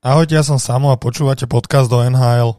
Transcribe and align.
Ahojte, 0.00 0.32
ja 0.32 0.40
som 0.40 0.56
Samo 0.56 0.88
a 0.88 0.96
počúvate 0.96 1.44
podcast 1.44 1.92
do 1.92 2.00
NHL. 2.00 2.56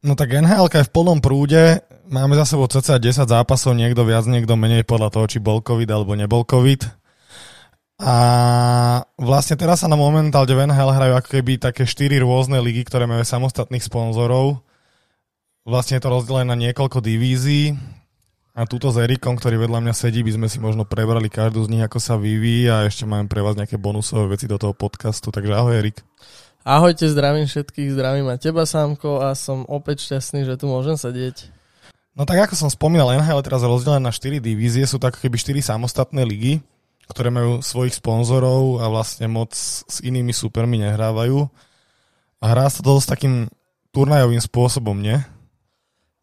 No 0.00 0.16
tak 0.16 0.32
NHL 0.32 0.72
je 0.72 0.88
v 0.88 0.94
plnom 0.96 1.20
prúde, 1.20 1.84
máme 2.08 2.32
za 2.40 2.48
sebou 2.48 2.64
cca 2.64 2.96
10 2.96 3.28
zápasov, 3.28 3.76
niekto 3.76 4.08
viac, 4.08 4.24
niekto 4.24 4.56
menej 4.56 4.88
podľa 4.88 5.12
toho, 5.12 5.28
či 5.28 5.36
bol 5.36 5.60
COVID 5.60 5.92
alebo 5.92 6.16
nebol 6.16 6.48
COVID. 6.48 6.80
A 8.00 8.16
vlastne 9.20 9.60
teraz 9.60 9.84
sa 9.84 9.92
na 9.92 10.00
momentálne 10.00 10.48
v 10.48 10.64
NHL 10.64 10.96
hrajú 10.96 11.12
ako 11.20 11.28
keby 11.28 11.60
také 11.60 11.84
4 11.84 12.24
rôzne 12.24 12.56
ligy, 12.56 12.88
ktoré 12.88 13.04
majú 13.04 13.20
samostatných 13.20 13.84
sponzorov. 13.84 14.64
Vlastne 15.66 15.98
je 15.98 16.06
to 16.06 16.14
rozdelené 16.14 16.46
na 16.46 16.54
niekoľko 16.54 17.02
divízií. 17.02 17.74
A 18.54 18.70
túto 18.70 18.94
s 18.94 19.02
Erikom, 19.02 19.34
ktorý 19.34 19.66
vedľa 19.66 19.82
mňa 19.82 19.94
sedí, 19.98 20.22
by 20.22 20.38
sme 20.38 20.46
si 20.46 20.62
možno 20.62 20.86
prebrali 20.86 21.26
každú 21.26 21.66
z 21.66 21.74
nich, 21.74 21.82
ako 21.82 21.98
sa 21.98 22.14
vyvíja 22.14 22.80
a 22.80 22.86
ešte 22.86 23.02
máme 23.02 23.26
pre 23.26 23.42
vás 23.42 23.58
nejaké 23.58 23.74
bonusové 23.74 24.38
veci 24.38 24.46
do 24.46 24.62
toho 24.62 24.70
podcastu. 24.78 25.34
Takže 25.34 25.50
ahoj 25.50 25.74
Erik. 25.74 26.06
Ahojte, 26.62 27.10
zdravím 27.10 27.50
všetkých, 27.50 27.98
zdravím 27.98 28.30
aj 28.30 28.46
teba 28.46 28.62
Sámko 28.62 29.26
a 29.26 29.34
som 29.34 29.66
opäť 29.66 30.06
šťastný, 30.06 30.46
že 30.46 30.54
tu 30.54 30.70
môžem 30.70 30.94
sedieť. 30.94 31.50
No 32.14 32.30
tak 32.30 32.46
ako 32.46 32.54
som 32.54 32.70
spomínal, 32.70 33.10
NHL 33.18 33.42
je 33.42 33.48
teraz 33.50 33.66
rozdelené 33.66 34.06
na 34.06 34.14
4 34.14 34.38
divízie, 34.38 34.86
sú 34.86 35.02
tak 35.02 35.18
keby 35.18 35.34
4 35.34 35.66
samostatné 35.66 36.22
ligy, 36.22 36.62
ktoré 37.10 37.34
majú 37.34 37.58
svojich 37.58 37.98
sponzorov 37.98 38.78
a 38.80 38.86
vlastne 38.86 39.26
moc 39.26 39.50
s 39.58 39.98
inými 39.98 40.30
supermi 40.30 40.78
nehrávajú. 40.78 41.42
A 42.38 42.44
hrá 42.54 42.70
sa 42.70 42.86
to 42.86 43.02
dosť 43.02 43.18
takým 43.18 43.34
turnajovým 43.90 44.40
spôsobom, 44.40 44.94
nie? 44.94 45.18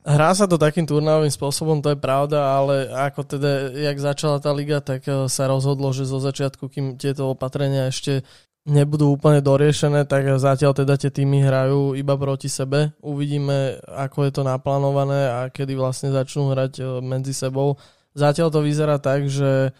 Hrá 0.03 0.35
sa 0.35 0.51
to 0.51 0.59
takým 0.59 0.83
turnajovým 0.83 1.31
spôsobom, 1.31 1.79
to 1.79 1.95
je 1.95 1.99
pravda, 1.99 2.59
ale 2.59 2.91
ako 2.91 3.23
teda, 3.23 3.71
jak 3.71 3.97
začala 4.03 4.43
tá 4.43 4.51
liga, 4.51 4.83
tak 4.83 5.07
eh, 5.07 5.31
sa 5.31 5.47
rozhodlo, 5.47 5.95
že 5.95 6.03
zo 6.03 6.19
začiatku, 6.19 6.67
kým 6.67 6.99
tieto 6.99 7.31
opatrenia 7.31 7.87
ešte 7.87 8.27
nebudú 8.67 9.15
úplne 9.15 9.43
doriešené, 9.43 10.07
tak 10.07 10.39
zatiaľ 10.39 10.75
teda 10.75 10.95
tie 10.99 11.11
týmy 11.11 11.43
hrajú 11.43 11.95
iba 11.95 12.15
proti 12.15 12.47
sebe. 12.47 12.95
Uvidíme, 13.03 13.79
ako 13.91 14.27
je 14.27 14.31
to 14.35 14.41
naplánované 14.47 15.27
a 15.27 15.39
kedy 15.51 15.75
vlastne 15.75 16.11
začnú 16.11 16.51
hrať 16.51 16.73
eh, 16.83 16.85
medzi 16.99 17.31
sebou. 17.31 17.79
Zatiaľ 18.11 18.51
to 18.51 18.59
vyzerá 18.59 18.99
tak, 18.99 19.31
že 19.31 19.71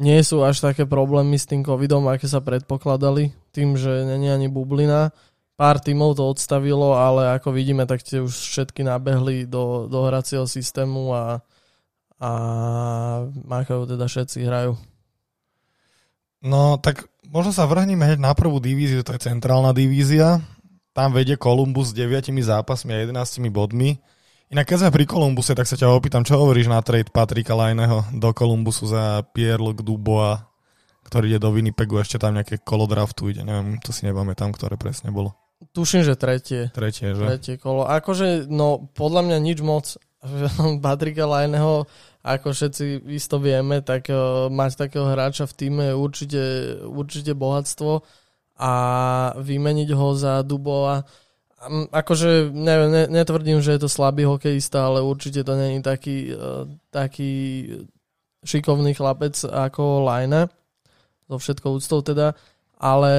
nie 0.00 0.16
sú 0.22 0.46
až 0.46 0.62
také 0.62 0.86
problémy 0.86 1.36
s 1.36 1.44
tým 1.44 1.66
covidom, 1.66 2.06
aké 2.08 2.24
sa 2.24 2.40
predpokladali, 2.40 3.34
tým, 3.50 3.74
že 3.76 4.06
není 4.06 4.30
ani 4.30 4.46
bublina 4.48 5.10
pár 5.60 5.76
tímov 5.76 6.16
to 6.16 6.24
odstavilo, 6.24 6.96
ale 6.96 7.36
ako 7.36 7.52
vidíme, 7.52 7.84
tak 7.84 8.00
tie 8.00 8.24
už 8.24 8.32
všetky 8.32 8.80
nabehli 8.80 9.44
do, 9.44 9.84
do 9.92 10.08
hracieho 10.08 10.48
systému 10.48 11.12
a, 11.12 11.44
a 12.16 12.30
Machajú 13.44 13.84
teda 13.84 14.08
všetci 14.08 14.40
hrajú. 14.48 14.80
No 16.40 16.80
tak 16.80 17.12
možno 17.28 17.52
sa 17.52 17.68
vrhneme 17.68 18.00
hneď 18.00 18.16
na 18.24 18.32
prvú 18.32 18.56
divíziu, 18.56 19.04
to 19.04 19.12
je 19.12 19.28
centrálna 19.28 19.76
divízia. 19.76 20.40
Tam 20.96 21.12
vedie 21.12 21.36
Kolumbus 21.36 21.92
s 21.92 21.96
9 21.96 22.32
zápasmi 22.40 22.96
a 22.96 23.04
11 23.04 23.44
bodmi. 23.52 24.00
Inak 24.48 24.64
keď 24.64 24.88
sme 24.88 24.96
pri 24.96 25.04
Kolumbuse, 25.04 25.52
tak 25.52 25.68
sa 25.68 25.76
ťa 25.76 25.92
opýtam, 25.92 26.24
čo 26.24 26.40
hovoríš 26.40 26.72
na 26.72 26.80
trade 26.80 27.12
Patrika 27.12 27.52
Lajného 27.52 28.16
do 28.16 28.32
Kolumbusu 28.32 28.88
za 28.88 29.22
Pierre-Luc 29.36 29.84
Dubois, 29.84 30.40
ktorý 31.06 31.36
ide 31.36 31.38
do 31.38 31.52
Winnipegu, 31.52 32.00
ešte 32.00 32.18
tam 32.18 32.34
nejaké 32.34 32.58
kolo 32.64 32.88
draftu 32.90 33.30
ide, 33.30 33.46
neviem, 33.46 33.78
to 33.78 33.94
si 33.94 34.08
tam, 34.34 34.50
ktoré 34.50 34.74
presne 34.74 35.14
bolo. 35.14 35.36
Tuším, 35.60 36.02
že 36.02 36.16
tretie. 36.16 36.72
Tretie, 36.72 37.12
že? 37.12 37.20
Tretie 37.20 37.54
kolo. 37.60 37.84
Akože, 37.84 38.48
no, 38.48 38.90
podľa 38.96 39.28
mňa 39.28 39.38
nič 39.44 39.58
moc. 39.60 39.96
Patrika 40.84 41.24
Lajného, 41.24 41.84
ako 42.20 42.48
všetci 42.52 43.08
isto 43.12 43.40
vieme, 43.40 43.80
tak 43.80 44.12
uh, 44.12 44.48
mať 44.52 44.88
takého 44.88 45.08
hráča 45.08 45.48
v 45.48 45.56
týme 45.56 45.82
je 45.88 45.94
určite, 45.96 46.42
určite 46.84 47.32
bohatstvo 47.32 48.04
a 48.60 48.72
vymeniť 49.40 49.88
ho 49.96 50.08
za 50.12 50.44
Dubova 50.44 51.00
um, 51.68 51.88
akože 51.92 52.52
neviem, 52.52 52.90
ne, 52.92 53.04
netvrdím, 53.08 53.60
že 53.60 53.76
je 53.76 53.80
to 53.84 53.88
slabý 53.88 54.24
hokejista, 54.24 54.88
ale 54.88 55.04
určite 55.04 55.44
to 55.44 55.52
není 55.56 55.82
taký, 55.84 56.32
uh, 56.32 56.64
taký 56.88 57.32
šikovný 58.44 58.96
chlapec 58.96 59.36
ako 59.44 60.08
Lajne, 60.08 60.48
so 61.28 61.36
všetkou 61.36 61.76
úctou 61.76 62.00
teda, 62.00 62.32
ale 62.80 63.12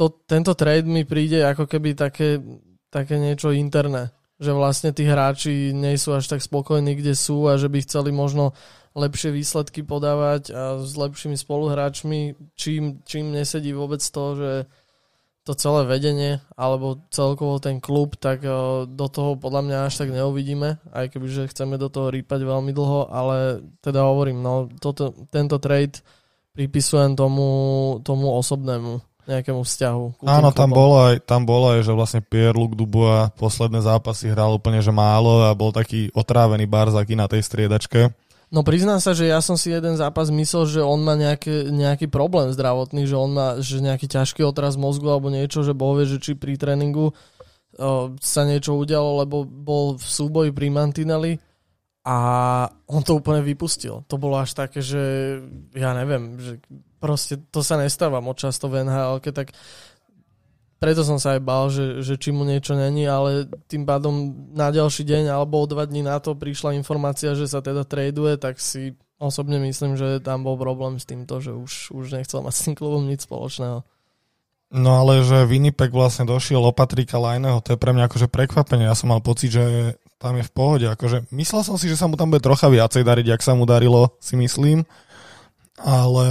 to, 0.00 0.08
tento 0.24 0.56
trade 0.56 0.88
mi 0.88 1.04
príde 1.04 1.44
ako 1.44 1.68
keby 1.68 1.92
také, 1.92 2.40
také 2.88 3.20
niečo 3.20 3.52
interné. 3.52 4.08
Že 4.40 4.56
vlastne 4.56 4.90
tí 4.96 5.04
hráči 5.04 5.76
nie 5.76 5.92
sú 6.00 6.16
až 6.16 6.24
tak 6.32 6.40
spokojní, 6.40 6.96
kde 6.96 7.12
sú 7.12 7.44
a 7.44 7.60
že 7.60 7.68
by 7.68 7.84
chceli 7.84 8.08
možno 8.08 8.56
lepšie 8.96 9.28
výsledky 9.28 9.84
podávať 9.84 10.56
a 10.56 10.80
s 10.80 10.96
lepšími 10.96 11.36
spoluhráčmi, 11.36 12.32
čím, 12.56 13.04
čím 13.04 13.36
nesedí 13.36 13.76
vôbec 13.76 14.00
to, 14.00 14.24
že 14.40 14.52
to 15.44 15.52
celé 15.52 15.84
vedenie 15.84 16.40
alebo 16.56 17.04
celkovo 17.12 17.60
ten 17.60 17.76
klub, 17.76 18.16
tak 18.16 18.40
eh, 18.40 18.52
do 18.88 19.06
toho 19.12 19.36
podľa 19.36 19.62
mňa 19.68 19.78
až 19.84 20.00
tak 20.00 20.16
neuvidíme, 20.16 20.80
aj 20.96 21.12
keby 21.12 21.26
že 21.28 21.52
chceme 21.52 21.76
do 21.76 21.92
toho 21.92 22.08
rýpať 22.08 22.40
veľmi 22.40 22.72
dlho, 22.72 23.12
ale 23.12 23.60
teda 23.84 24.00
hovorím, 24.00 24.40
no 24.40 24.72
toto, 24.80 25.12
tento 25.28 25.60
trade 25.60 26.00
pripisujem 26.56 27.14
tomu, 27.20 28.00
tomu 28.00 28.32
osobnému 28.32 29.09
nejakému 29.30 29.62
vzťahu. 29.62 30.26
Áno, 30.26 30.50
tam 30.50 30.74
bolo, 30.74 31.06
aj, 31.06 31.22
tam 31.22 31.46
bolo 31.46 31.78
aj, 31.78 31.86
že 31.86 31.92
vlastne 31.94 32.20
Pierre-Luc 32.20 32.74
Dubois 32.74 33.30
posledné 33.38 33.78
zápasy 33.86 34.34
hral 34.34 34.58
úplne 34.58 34.82
že 34.82 34.90
málo 34.90 35.46
a 35.46 35.54
bol 35.54 35.70
taký 35.70 36.10
otrávený 36.10 36.66
barzaký 36.66 37.14
na 37.14 37.30
tej 37.30 37.46
striedačke. 37.46 38.10
No 38.50 38.66
priznám 38.66 38.98
sa, 38.98 39.14
že 39.14 39.30
ja 39.30 39.38
som 39.38 39.54
si 39.54 39.70
jeden 39.70 39.94
zápas 39.94 40.26
myslel, 40.26 40.66
že 40.66 40.80
on 40.82 40.98
má 41.06 41.14
nejaké, 41.14 41.70
nejaký 41.70 42.10
problém 42.10 42.50
zdravotný, 42.50 43.06
že 43.06 43.14
on 43.14 43.30
má 43.30 43.48
že 43.62 43.78
nejaký 43.78 44.10
ťažký 44.10 44.42
otraz 44.42 44.74
mozgu 44.74 45.06
alebo 45.06 45.30
niečo, 45.30 45.62
že 45.62 45.70
bol 45.70 45.94
vie, 45.94 46.10
že 46.10 46.18
či 46.18 46.34
pri 46.34 46.58
tréningu 46.58 47.14
o, 47.14 47.14
sa 48.18 48.42
niečo 48.42 48.74
udialo, 48.74 49.22
lebo 49.22 49.46
bol 49.46 49.94
v 49.94 50.02
súboji 50.02 50.50
pri 50.50 50.66
Mantinelli 50.66 51.38
a 52.02 52.18
on 52.90 53.06
to 53.06 53.22
úplne 53.22 53.38
vypustil. 53.46 54.02
To 54.10 54.18
bolo 54.18 54.42
až 54.42 54.58
také, 54.58 54.82
že 54.82 55.38
ja 55.78 55.94
neviem, 55.94 56.34
že 56.42 56.58
proste 57.00 57.40
to 57.50 57.64
sa 57.64 57.80
nestáva 57.80 58.20
moc 58.20 58.36
často 58.36 58.68
v 58.68 58.84
nhl 58.84 59.18
tak 59.32 59.56
preto 60.80 61.04
som 61.04 61.20
sa 61.20 61.36
aj 61.36 61.40
bál, 61.44 61.68
že, 61.68 62.00
že 62.00 62.16
či 62.16 62.32
mu 62.32 62.40
niečo 62.40 62.72
není, 62.72 63.04
ale 63.04 63.44
tým 63.68 63.84
pádom 63.84 64.32
na 64.56 64.72
ďalší 64.72 65.04
deň 65.04 65.28
alebo 65.28 65.60
o 65.60 65.68
dva 65.68 65.84
dní 65.84 66.00
na 66.00 66.16
to 66.24 66.32
prišla 66.32 66.72
informácia, 66.72 67.36
že 67.36 67.44
sa 67.44 67.60
teda 67.60 67.84
traduje, 67.84 68.40
tak 68.40 68.56
si 68.56 68.96
osobne 69.20 69.60
myslím, 69.60 70.00
že 70.00 70.24
tam 70.24 70.40
bol 70.40 70.56
problém 70.56 70.96
s 70.96 71.04
týmto, 71.04 71.44
že 71.44 71.52
už, 71.52 71.92
už 71.92 72.16
nechcel 72.16 72.40
mať 72.40 72.54
s 72.56 72.64
tým 72.64 72.74
klubom 72.80 73.04
nič 73.04 73.28
spoločného. 73.28 73.84
No 74.72 74.90
ale 75.04 75.20
že 75.20 75.44
Winnipeg 75.44 75.92
vlastne 75.92 76.24
došiel 76.24 76.64
o 76.64 76.72
Patrika 76.72 77.20
Lajného, 77.20 77.60
to 77.60 77.76
je 77.76 77.78
pre 77.78 77.92
mňa 77.92 78.08
akože 78.08 78.32
prekvapenie. 78.32 78.88
Ja 78.88 78.96
som 78.96 79.12
mal 79.12 79.20
pocit, 79.20 79.52
že 79.52 80.00
tam 80.16 80.40
je 80.40 80.48
v 80.48 80.52
pohode. 80.54 80.86
Akože 80.88 81.28
myslel 81.28 81.60
som 81.60 81.76
si, 81.76 81.92
že 81.92 82.00
sa 82.00 82.08
mu 82.08 82.16
tam 82.16 82.32
bude 82.32 82.40
trocha 82.40 82.72
viacej 82.72 83.04
dariť, 83.04 83.36
ak 83.36 83.42
sa 83.44 83.52
mu 83.52 83.68
darilo, 83.68 84.16
si 84.22 84.38
myslím. 84.38 84.88
Ale 85.76 86.28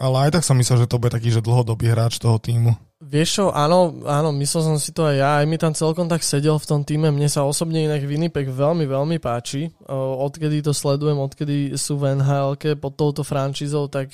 ale 0.00 0.16
aj 0.26 0.40
tak 0.40 0.44
som 0.48 0.56
myslel, 0.56 0.82
že 0.82 0.90
to 0.90 0.96
bude 0.96 1.12
taký, 1.12 1.28
že 1.28 1.44
dlhodobý 1.44 1.92
hráč 1.92 2.16
toho 2.16 2.40
týmu. 2.40 2.72
Vieš 3.00 3.28
čo, 3.32 3.44
áno, 3.48 4.04
áno, 4.04 4.28
myslel 4.36 4.60
som 4.60 4.76
si 4.76 4.92
to 4.92 5.08
aj 5.08 5.16
ja, 5.16 5.30
aj 5.40 5.46
mi 5.48 5.56
tam 5.56 5.72
celkom 5.72 6.04
tak 6.04 6.20
sedel 6.20 6.60
v 6.60 6.68
tom 6.68 6.80
týme, 6.84 7.08
mne 7.08 7.32
sa 7.32 7.48
osobne 7.48 7.84
inak 7.88 8.04
Winnipeg 8.04 8.52
veľmi, 8.52 8.84
veľmi 8.84 9.16
páči, 9.16 9.72
odkedy 9.88 10.60
to 10.60 10.76
sledujem, 10.76 11.16
odkedy 11.16 11.80
sú 11.80 11.96
v 11.96 12.20
nhl 12.20 12.60
pod 12.76 12.92
touto 13.00 13.24
frančízou, 13.24 13.88
tak 13.88 14.12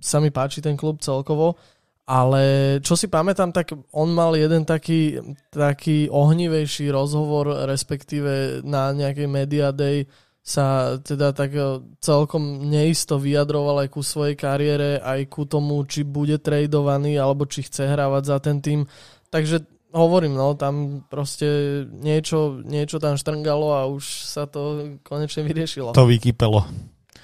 sa 0.00 0.16
mi 0.24 0.32
páči 0.32 0.64
ten 0.64 0.72
klub 0.72 1.04
celkovo, 1.04 1.60
ale 2.08 2.78
čo 2.80 2.96
si 2.96 3.12
pamätám, 3.12 3.52
tak 3.52 3.76
on 3.92 4.08
mal 4.08 4.32
jeden 4.32 4.64
taký, 4.64 5.20
taký 5.52 6.08
ohnivejší 6.08 6.88
rozhovor, 6.88 7.68
respektíve 7.68 8.64
na 8.64 8.88
nejakej 8.96 9.28
Media 9.28 9.68
Day, 9.68 10.08
sa 10.46 10.94
teda 11.02 11.34
tak 11.34 11.50
e, 11.58 11.82
celkom 11.98 12.70
neisto 12.70 13.18
vyjadroval 13.18 13.82
aj 13.82 13.88
ku 13.90 14.06
svojej 14.06 14.38
kariére, 14.38 15.02
aj 15.02 15.26
ku 15.26 15.42
tomu, 15.42 15.82
či 15.90 16.06
bude 16.06 16.38
tradovaný, 16.38 17.18
alebo 17.18 17.50
či 17.50 17.66
chce 17.66 17.90
hrávať 17.90 18.22
za 18.30 18.38
ten 18.38 18.62
tým. 18.62 18.86
Takže 19.26 19.66
hovorím, 19.90 20.38
no, 20.38 20.54
tam 20.54 21.02
proste 21.10 21.82
niečo, 21.90 22.62
niečo 22.62 23.02
tam 23.02 23.18
štrngalo 23.18 23.74
a 23.74 23.90
už 23.90 24.06
sa 24.22 24.46
to 24.46 24.94
konečne 25.02 25.42
vyriešilo. 25.42 25.90
To 25.98 26.06
vykypelo. 26.06 26.62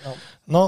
No. 0.03 0.13
no, 0.51 0.63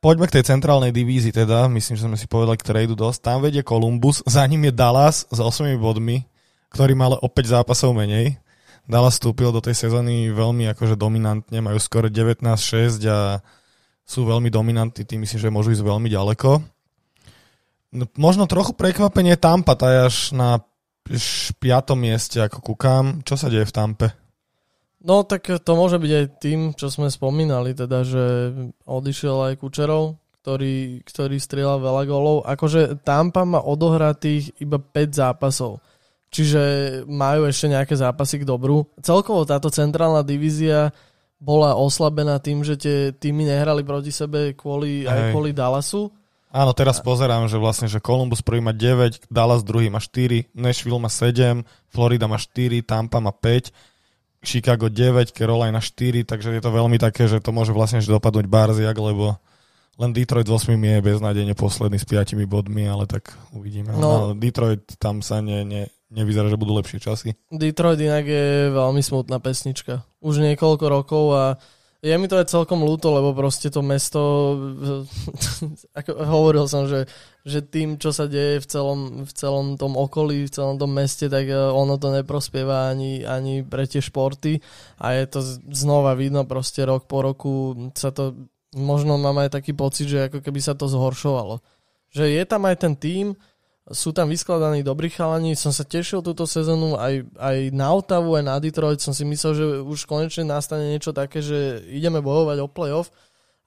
poďme 0.00 0.32
k 0.32 0.40
tej 0.40 0.48
centrálnej 0.48 0.96
divízii 0.96 1.36
teda, 1.36 1.68
myslím, 1.68 2.00
že 2.00 2.08
sme 2.08 2.16
si 2.16 2.24
povedali 2.24 2.56
k 2.56 2.64
tradu 2.72 2.96
dosť. 2.96 3.20
Tam 3.20 3.44
vedie 3.44 3.60
Columbus, 3.60 4.24
za 4.24 4.48
ním 4.48 4.64
je 4.64 4.72
Dallas 4.72 5.28
s 5.28 5.38
8 5.44 5.76
bodmi, 5.76 6.24
ktorý 6.72 6.96
mal 6.96 7.20
opäť 7.20 7.52
zápasov 7.52 7.92
menej. 7.92 8.40
Dallas 8.88 9.20
vstúpil 9.20 9.52
do 9.52 9.60
tej 9.60 9.76
sezóny 9.76 10.32
veľmi 10.32 10.64
akože 10.72 10.96
dominantne, 10.96 11.60
majú 11.60 11.76
skoro 11.76 12.08
19-6 12.08 13.04
a 13.04 13.44
sú 14.08 14.24
veľmi 14.24 14.48
dominantní, 14.48 15.04
tým 15.04 15.20
myslím, 15.28 15.40
že 15.44 15.52
môžu 15.52 15.76
ísť 15.76 15.84
veľmi 15.84 16.08
ďaleko. 16.08 16.64
No, 17.92 18.04
možno 18.16 18.48
trochu 18.48 18.72
prekvapenie 18.72 19.36
Tampa, 19.36 19.76
tá 19.76 19.92
je 19.92 20.00
až 20.08 20.16
na 20.32 20.64
piatom 21.60 22.00
mieste, 22.00 22.40
ako 22.40 22.60
kúkam. 22.60 23.20
Čo 23.24 23.36
sa 23.36 23.52
deje 23.52 23.68
v 23.68 23.76
Tampe? 23.76 24.08
No 25.04 25.22
tak 25.22 25.46
to 25.46 25.72
môže 25.76 26.00
byť 26.00 26.12
aj 26.12 26.26
tým, 26.42 26.60
čo 26.74 26.88
sme 26.88 27.12
spomínali, 27.12 27.76
teda, 27.76 28.02
že 28.02 28.24
odišiel 28.88 29.52
aj 29.52 29.60
Kučerov, 29.60 30.18
ktorý, 30.42 31.04
ktorý 31.04 31.36
strieľal 31.36 31.78
veľa 31.80 32.02
golov. 32.08 32.36
Akože 32.48 33.04
Tampa 33.04 33.44
má 33.44 33.60
odohratých 33.60 34.58
iba 34.64 34.80
5 34.80 35.20
zápasov. 35.20 35.78
Čiže 36.28 36.62
majú 37.08 37.48
ešte 37.48 37.72
nejaké 37.72 37.94
zápasy 37.96 38.44
k 38.44 38.48
dobru. 38.48 38.84
Celkovo 39.00 39.48
táto 39.48 39.72
centrálna 39.72 40.20
divízia 40.20 40.92
bola 41.38 41.78
oslabená 41.78 42.42
tým, 42.42 42.66
že 42.66 42.74
tie 42.76 42.96
týmy 43.14 43.46
nehrali 43.46 43.86
proti 43.86 44.10
sebe 44.10 44.52
kvôli, 44.52 45.06
aj 45.06 45.32
kvôli 45.32 45.54
Dallasu. 45.54 46.10
Áno, 46.48 46.72
teraz 46.72 47.04
pozerám, 47.04 47.44
že 47.44 47.60
vlastne, 47.60 47.92
že 47.92 48.00
Columbus 48.00 48.40
prvý 48.40 48.64
má 48.64 48.72
9, 48.72 49.28
Dallas 49.28 49.60
druhý 49.60 49.92
má 49.92 50.00
4, 50.00 50.48
Nashville 50.56 50.96
má 50.96 51.12
7, 51.12 51.60
Florida 51.92 52.24
má 52.24 52.40
4, 52.40 52.80
Tampa 52.88 53.20
má 53.20 53.36
5, 53.36 53.68
Chicago 54.40 54.88
9, 54.88 55.36
Carolina 55.36 55.76
4, 55.76 56.24
takže 56.24 56.56
je 56.56 56.62
to 56.64 56.72
veľmi 56.72 56.96
také, 56.96 57.28
že 57.28 57.44
to 57.44 57.52
môže 57.52 57.76
vlastne 57.76 58.00
dopadnúť 58.00 58.48
Barziak, 58.48 58.96
lebo 58.96 59.36
len 60.00 60.10
Detroit 60.16 60.48
s 60.48 60.64
8 60.64 60.72
je 60.72 61.04
beznádejne 61.04 61.52
posledný 61.52 62.00
s 62.00 62.06
5 62.08 62.38
bodmi, 62.48 62.88
ale 62.88 63.04
tak 63.04 63.34
uvidíme. 63.52 63.92
No, 63.92 64.32
no, 64.32 64.38
Detroit 64.38 64.88
tam 64.96 65.20
sa 65.20 65.44
ne, 65.44 65.68
ne, 65.68 65.92
nevyzerá, 66.12 66.48
že 66.48 66.60
budú 66.60 66.76
lepšie 66.76 66.98
časy. 67.00 67.28
Detroit 67.52 68.00
inak 68.00 68.24
je 68.24 68.72
veľmi 68.72 69.00
smutná 69.04 69.40
pesnička. 69.40 70.04
Už 70.24 70.40
niekoľko 70.40 70.84
rokov 70.88 71.24
a 71.36 71.44
je 71.98 72.14
mi 72.14 72.30
to 72.30 72.38
aj 72.38 72.46
celkom 72.46 72.86
ľúto, 72.86 73.10
lebo 73.10 73.34
proste 73.34 73.74
to 73.74 73.82
mesto, 73.82 74.22
ako 75.98 76.10
hovoril 76.14 76.70
som, 76.70 76.86
že, 76.86 77.10
že 77.42 77.58
tým, 77.58 77.98
čo 77.98 78.14
sa 78.14 78.30
deje 78.30 78.62
v 78.62 78.66
celom, 78.70 79.00
v 79.26 79.32
celom 79.34 79.74
tom 79.74 79.98
okolí, 79.98 80.46
v 80.46 80.54
celom 80.54 80.78
tom 80.78 80.94
meste, 80.94 81.26
tak 81.26 81.50
e, 81.50 81.58
ono 81.58 81.98
to 81.98 82.14
neprospieva 82.14 82.86
ani, 82.86 83.26
ani 83.26 83.66
pre 83.66 83.82
tie 83.90 83.98
športy 83.98 84.62
a 85.02 85.18
je 85.18 85.24
to 85.26 85.40
znova 85.74 86.14
vidno 86.14 86.46
proste 86.46 86.86
rok 86.86 87.10
po 87.10 87.18
roku 87.18 87.74
sa 87.98 88.14
to, 88.14 88.46
možno 88.78 89.18
mám 89.18 89.42
aj 89.42 89.58
taký 89.58 89.74
pocit, 89.74 90.06
že 90.06 90.30
ako 90.30 90.38
keby 90.38 90.62
sa 90.62 90.78
to 90.78 90.86
zhoršovalo. 90.86 91.58
Že 92.14 92.30
je 92.30 92.44
tam 92.46 92.62
aj 92.62 92.76
ten 92.78 92.94
tým, 92.94 93.34
sú 93.88 94.12
tam 94.12 94.28
vyskladaní 94.28 94.84
dobrí 94.84 95.08
chalani, 95.08 95.56
som 95.56 95.72
sa 95.72 95.84
tešil 95.84 96.20
túto 96.20 96.44
sezónu 96.44 97.00
aj, 97.00 97.24
aj 97.40 97.56
na 97.72 97.88
Otavu, 97.96 98.36
aj 98.36 98.44
na 98.44 98.56
Detroit, 98.60 99.00
som 99.00 99.16
si 99.16 99.24
myslel, 99.24 99.52
že 99.56 99.64
už 99.80 100.04
konečne 100.04 100.44
nastane 100.44 100.92
niečo 100.92 101.16
také, 101.16 101.40
že 101.40 101.80
ideme 101.88 102.20
bojovať 102.20 102.58
o 102.60 102.68
playoff, 102.68 103.08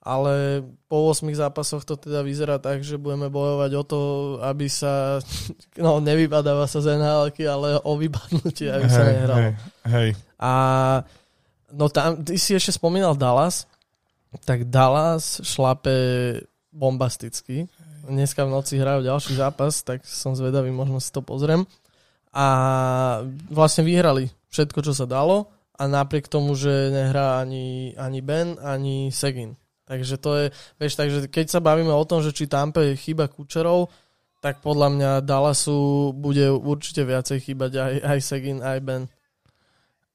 ale 0.02 0.62
po 0.86 1.10
8 1.10 1.26
zápasoch 1.34 1.82
to 1.86 1.98
teda 1.98 2.22
vyzerá 2.26 2.58
tak, 2.58 2.82
že 2.82 2.98
budeme 2.98 3.30
bojovať 3.30 3.70
o 3.78 3.82
to, 3.86 4.00
aby 4.42 4.66
sa, 4.70 5.18
no 5.84 5.98
nevypadáva 5.98 6.66
sa 6.70 6.78
z 6.78 6.98
nhl 6.98 7.30
ale 7.46 7.78
o 7.82 7.92
vypadnutie, 7.98 8.70
aby 8.70 8.86
hej, 8.86 8.94
sa 8.94 9.02
nehral. 9.02 9.38
Hej, 9.38 9.52
hej. 9.90 10.08
A 10.38 10.52
no 11.74 11.90
tam, 11.90 12.22
ty 12.22 12.38
si 12.38 12.54
ešte 12.54 12.74
spomínal 12.74 13.18
Dallas, 13.18 13.66
tak 14.46 14.70
Dallas 14.70 15.42
šlape 15.42 16.38
bombasticky 16.72 17.68
dneska 18.06 18.42
v 18.44 18.52
noci 18.54 18.78
hrajú 18.78 19.06
ďalší 19.06 19.38
zápas, 19.38 19.82
tak 19.86 20.02
som 20.02 20.34
zvedavý, 20.34 20.74
možno 20.74 20.98
si 20.98 21.14
to 21.14 21.22
pozriem. 21.22 21.66
A 22.32 22.46
vlastne 23.52 23.84
vyhrali 23.84 24.32
všetko, 24.48 24.80
čo 24.82 24.92
sa 24.96 25.04
dalo 25.04 25.52
a 25.76 25.84
napriek 25.88 26.28
tomu, 26.28 26.56
že 26.56 26.92
nehrá 26.92 27.40
ani, 27.40 27.92
ani 27.96 28.20
Ben, 28.24 28.56
ani 28.60 29.10
Segin. 29.12 29.56
Takže 29.84 30.14
to 30.16 30.30
je, 30.38 30.46
vieš, 30.78 30.94
takže 30.96 31.28
keď 31.28 31.46
sa 31.52 31.60
bavíme 31.60 31.92
o 31.92 32.08
tom, 32.08 32.24
že 32.24 32.32
či 32.32 32.48
Tampe 32.48 32.96
chyba 32.96 33.28
Kučerov, 33.28 33.92
tak 34.42 34.58
podľa 34.58 34.88
mňa 34.94 35.10
Dallasu 35.22 36.10
bude 36.16 36.50
určite 36.50 37.06
viacej 37.06 37.38
chýbať 37.42 37.72
aj, 37.78 37.94
aj 38.02 38.18
Segin, 38.22 38.58
aj 38.58 38.78
Ben. 38.82 39.02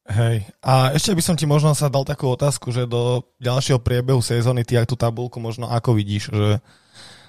Hej, 0.08 0.48
a 0.64 0.96
ešte 0.96 1.12
by 1.12 1.24
som 1.24 1.36
ti 1.36 1.44
možno 1.44 1.76
sa 1.76 1.92
dal 1.92 2.08
takú 2.08 2.32
otázku, 2.32 2.72
že 2.72 2.88
do 2.88 3.28
ďalšieho 3.44 3.84
priebehu 3.84 4.24
sezóny 4.24 4.64
ty 4.64 4.80
aj 4.80 4.88
tú 4.88 4.96
tabulku 4.96 5.36
možno 5.44 5.68
ako 5.68 6.00
vidíš, 6.00 6.32
že 6.32 6.64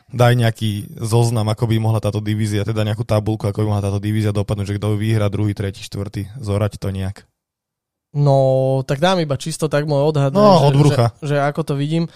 daj 0.09 0.33
nejaký 0.37 0.89
zoznam, 0.97 1.49
ako 1.53 1.69
by 1.69 1.77
mohla 1.77 2.01
táto 2.01 2.25
divízia, 2.25 2.65
teda 2.65 2.85
nejakú 2.85 3.05
tabulku, 3.05 3.45
ako 3.45 3.65
by 3.65 3.67
mohla 3.69 3.85
táto 3.85 4.01
divízia 4.01 4.33
dopadnúť, 4.33 4.73
že 4.73 4.77
kto 4.81 4.97
vyhrá 4.97 5.29
druhý, 5.29 5.53
tretí, 5.53 5.85
štvrtý, 5.85 6.33
zorať 6.41 6.81
to 6.81 6.89
nejak. 6.89 7.29
No, 8.17 8.81
tak 8.89 9.05
dám 9.05 9.21
iba 9.21 9.37
čisto 9.37 9.69
tak 9.69 9.85
môj 9.85 10.09
odhad, 10.09 10.33
no, 10.33 10.65
že, 10.65 10.65
od 10.65 10.75
brucha. 10.81 11.07
Že, 11.21 11.29
že 11.29 11.37
ako 11.45 11.61
to 11.61 11.75
vidím. 11.77 12.09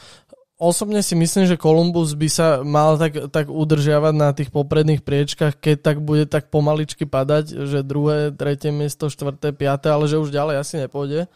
Osobne 0.57 1.03
si 1.03 1.19
myslím, 1.19 1.45
že 1.45 1.61
Columbus 1.61 2.15
by 2.15 2.29
sa 2.31 2.49
mal 2.63 2.97
tak, 2.97 3.29
tak 3.35 3.51
udržiavať 3.51 4.15
na 4.15 4.31
tých 4.33 4.55
popredných 4.55 5.03
priečkach, 5.03 5.59
keď 5.59 5.77
tak 5.83 5.97
bude 6.01 6.25
tak 6.31 6.49
pomaličky 6.55 7.05
padať, 7.05 7.67
že 7.67 7.85
druhé, 7.85 8.31
tretie 8.33 8.71
miesto, 8.71 9.11
štvrté, 9.11 9.53
piaté, 9.53 9.91
ale 9.91 10.07
že 10.07 10.23
už 10.23 10.33
ďalej 10.33 10.63
asi 10.63 10.75
nepôjde. 10.81 11.27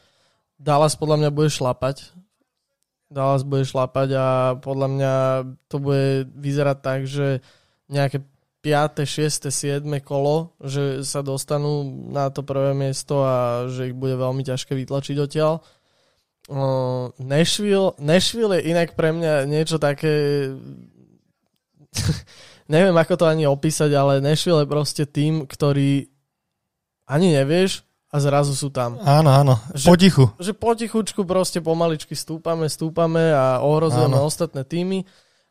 Dallas 0.56 0.96
podľa 0.96 1.26
mňa 1.26 1.30
bude 1.34 1.50
šlapať 1.52 2.16
Dallas 3.06 3.46
bude 3.46 3.62
šlapať 3.62 4.08
a 4.18 4.26
podľa 4.58 4.88
mňa 4.90 5.14
to 5.70 5.76
bude 5.78 6.26
vyzerať 6.34 6.78
tak, 6.82 7.00
že 7.06 7.38
nejaké 7.86 8.26
5., 8.66 9.06
6., 9.06 9.46
7. 9.46 9.86
kolo, 10.02 10.58
že 10.58 11.06
sa 11.06 11.22
dostanú 11.22 11.86
na 12.10 12.34
to 12.34 12.42
prvé 12.42 12.74
miesto 12.74 13.22
a 13.22 13.70
že 13.70 13.94
ich 13.94 13.96
bude 13.96 14.18
veľmi 14.18 14.42
ťažké 14.42 14.74
vytlačiť 14.74 15.16
odtiaľ. 15.22 15.62
Uh, 16.46 17.10
Nashville, 17.22 17.94
Nashville 18.02 18.58
je 18.58 18.70
inak 18.70 18.98
pre 18.98 19.14
mňa 19.14 19.50
niečo 19.50 19.78
také 19.78 20.50
neviem 22.74 22.96
ako 22.96 23.14
to 23.22 23.24
ani 23.26 23.46
opísať, 23.46 23.90
ale 23.94 24.22
Nashville 24.22 24.66
je 24.66 24.72
proste 24.72 25.04
tým, 25.06 25.46
ktorý 25.46 26.10
ani 27.06 27.38
nevieš, 27.38 27.85
a 28.06 28.16
zrazu 28.22 28.54
sú 28.54 28.70
tam. 28.70 28.96
Áno, 29.02 29.30
áno, 29.34 29.54
že, 29.74 29.90
potichu. 29.90 30.30
Že 30.38 30.54
potichučku 30.54 31.26
proste 31.26 31.58
pomaličky 31.58 32.14
stúpame, 32.14 32.70
stúpame 32.70 33.34
a 33.34 33.58
ohrozujeme 33.60 34.14
áno. 34.14 34.30
ostatné 34.30 34.62
týmy, 34.62 35.02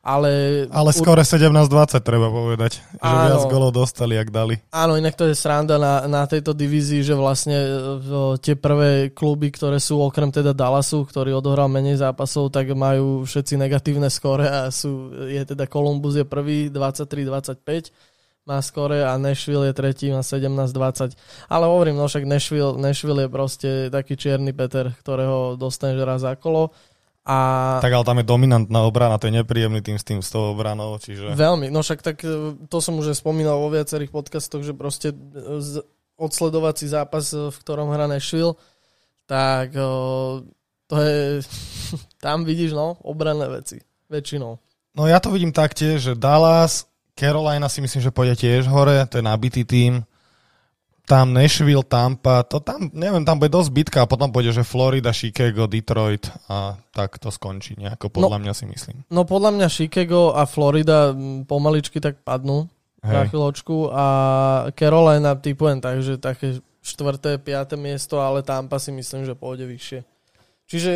ale... 0.06 0.64
Ale 0.72 0.94
skore 0.96 1.26
17-20 1.26 2.00
treba 2.00 2.32
povedať, 2.32 2.80
áno. 3.02 3.10
že 3.10 3.16
viac 3.28 3.44
golov 3.52 3.72
dostali, 3.76 4.16
ak 4.16 4.32
dali. 4.32 4.56
Áno, 4.72 4.96
inak 4.96 5.20
to 5.20 5.28
je 5.28 5.36
sranda 5.36 5.76
na, 5.76 6.08
na 6.08 6.24
tejto 6.30 6.56
divízii, 6.56 7.04
že 7.04 7.18
vlastne 7.18 7.58
v, 8.00 8.40
tie 8.40 8.56
prvé 8.56 9.12
kluby, 9.12 9.52
ktoré 9.52 9.82
sú 9.82 10.00
okrem 10.00 10.32
teda 10.32 10.56
Dallasu, 10.56 11.04
ktorý 11.04 11.36
odohral 11.36 11.68
menej 11.68 12.00
zápasov, 12.00 12.56
tak 12.56 12.72
majú 12.72 13.28
všetci 13.28 13.60
negatívne 13.60 14.08
skore 14.08 14.48
a 14.48 14.72
sú, 14.72 15.12
je 15.28 15.44
teda 15.44 15.68
Columbus 15.68 16.16
je 16.16 16.24
prvý 16.24 16.72
23-25 16.72 18.15
má 18.46 18.62
skore 18.62 19.02
a 19.02 19.18
Nashville 19.18 19.66
je 19.66 19.74
tretí, 19.74 20.06
má 20.14 20.22
17-20. 20.22 21.18
Ale 21.50 21.66
hovorím, 21.66 21.98
no 21.98 22.06
však 22.06 22.30
Nashville, 22.30 22.78
Nashville 22.78 23.26
je 23.26 23.30
proste 23.30 23.70
taký 23.90 24.14
čierny 24.14 24.54
Peter, 24.54 24.94
ktorého 25.02 25.58
dostaneš 25.58 26.00
raz 26.06 26.22
za 26.22 26.38
kolo. 26.38 26.70
A... 27.26 27.82
Tak 27.82 27.90
ale 27.90 28.06
tam 28.06 28.22
je 28.22 28.30
dominantná 28.30 28.86
obrana, 28.86 29.18
to 29.18 29.26
je 29.26 29.42
nepríjemný 29.42 29.82
tým 29.82 29.98
s 29.98 30.06
tým 30.06 30.22
s 30.22 30.30
tou 30.30 30.54
obranou, 30.54 30.94
čiže... 31.02 31.34
Veľmi, 31.34 31.74
no 31.74 31.82
však 31.82 32.06
tak 32.06 32.22
e, 32.22 32.54
to 32.70 32.78
som 32.78 33.02
už 33.02 33.18
spomínal 33.18 33.58
vo 33.58 33.74
viacerých 33.74 34.14
podcastoch, 34.14 34.62
že 34.62 34.78
proste 34.78 35.10
e, 35.10 35.82
odsledovací 36.22 36.86
zápas, 36.86 37.34
e, 37.34 37.50
v 37.50 37.58
ktorom 37.66 37.90
hrá 37.90 38.06
Nashville, 38.06 38.54
tak 39.26 39.74
to 40.86 40.96
je, 41.02 41.42
tam 42.26 42.46
vidíš, 42.46 42.78
no, 42.78 43.02
obranné 43.02 43.50
veci, 43.50 43.82
väčšinou. 44.06 44.62
No 44.94 45.10
ja 45.10 45.18
to 45.18 45.34
vidím 45.34 45.50
taktiež, 45.50 46.06
že 46.06 46.14
Dallas 46.14 46.86
Carolina 47.16 47.72
si 47.72 47.80
myslím, 47.80 48.04
že 48.04 48.12
pôjde 48.12 48.36
tiež 48.36 48.68
hore, 48.68 49.08
to 49.08 49.20
je 49.20 49.24
nabitý 49.24 49.64
tým. 49.64 50.04
Tam 51.06 51.32
Nashville, 51.32 51.86
Tampa, 51.86 52.42
to 52.44 52.58
tam, 52.60 52.90
neviem, 52.90 53.22
tam 53.22 53.38
bude 53.38 53.54
dosť 53.54 53.70
bitka 53.72 54.00
a 54.04 54.10
potom 54.10 54.34
pôjde, 54.34 54.58
že 54.58 54.68
Florida, 54.68 55.14
Chicago, 55.14 55.70
Detroit 55.70 56.28
a 56.50 56.82
tak 56.92 57.22
to 57.22 57.30
skončí 57.30 57.78
nejako, 57.78 58.10
podľa 58.10 58.42
no, 58.42 58.44
mňa 58.44 58.54
si 58.58 58.66
myslím. 58.66 59.06
No 59.14 59.22
podľa 59.22 59.54
mňa 59.54 59.68
Chicago 59.70 60.34
a 60.34 60.50
Florida 60.50 61.14
pomaličky 61.46 62.02
tak 62.02 62.26
padnú 62.26 62.66
Hej. 63.06 63.14
na 63.14 63.22
chvíľočku 63.30 63.94
a 63.94 64.06
Carolina 64.74 65.38
typujem 65.38 65.78
tak, 65.78 66.02
že 66.02 66.18
také 66.18 66.58
štvrté, 66.82 67.38
piaté 67.38 67.78
miesto, 67.78 68.18
ale 68.18 68.42
Tampa 68.42 68.82
si 68.82 68.90
myslím, 68.90 69.30
že 69.30 69.38
pôjde 69.38 69.70
vyššie. 69.70 70.00
Čiže 70.66 70.92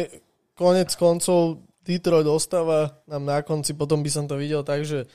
konec 0.58 0.90
koncov 0.98 1.62
Detroit 1.86 2.26
ostáva 2.26 2.98
nám 3.06 3.24
na 3.30 3.40
konci, 3.46 3.78
potom 3.78 4.02
by 4.02 4.10
som 4.10 4.26
to 4.26 4.42
videl 4.42 4.66
tak, 4.66 4.90
že 4.90 5.06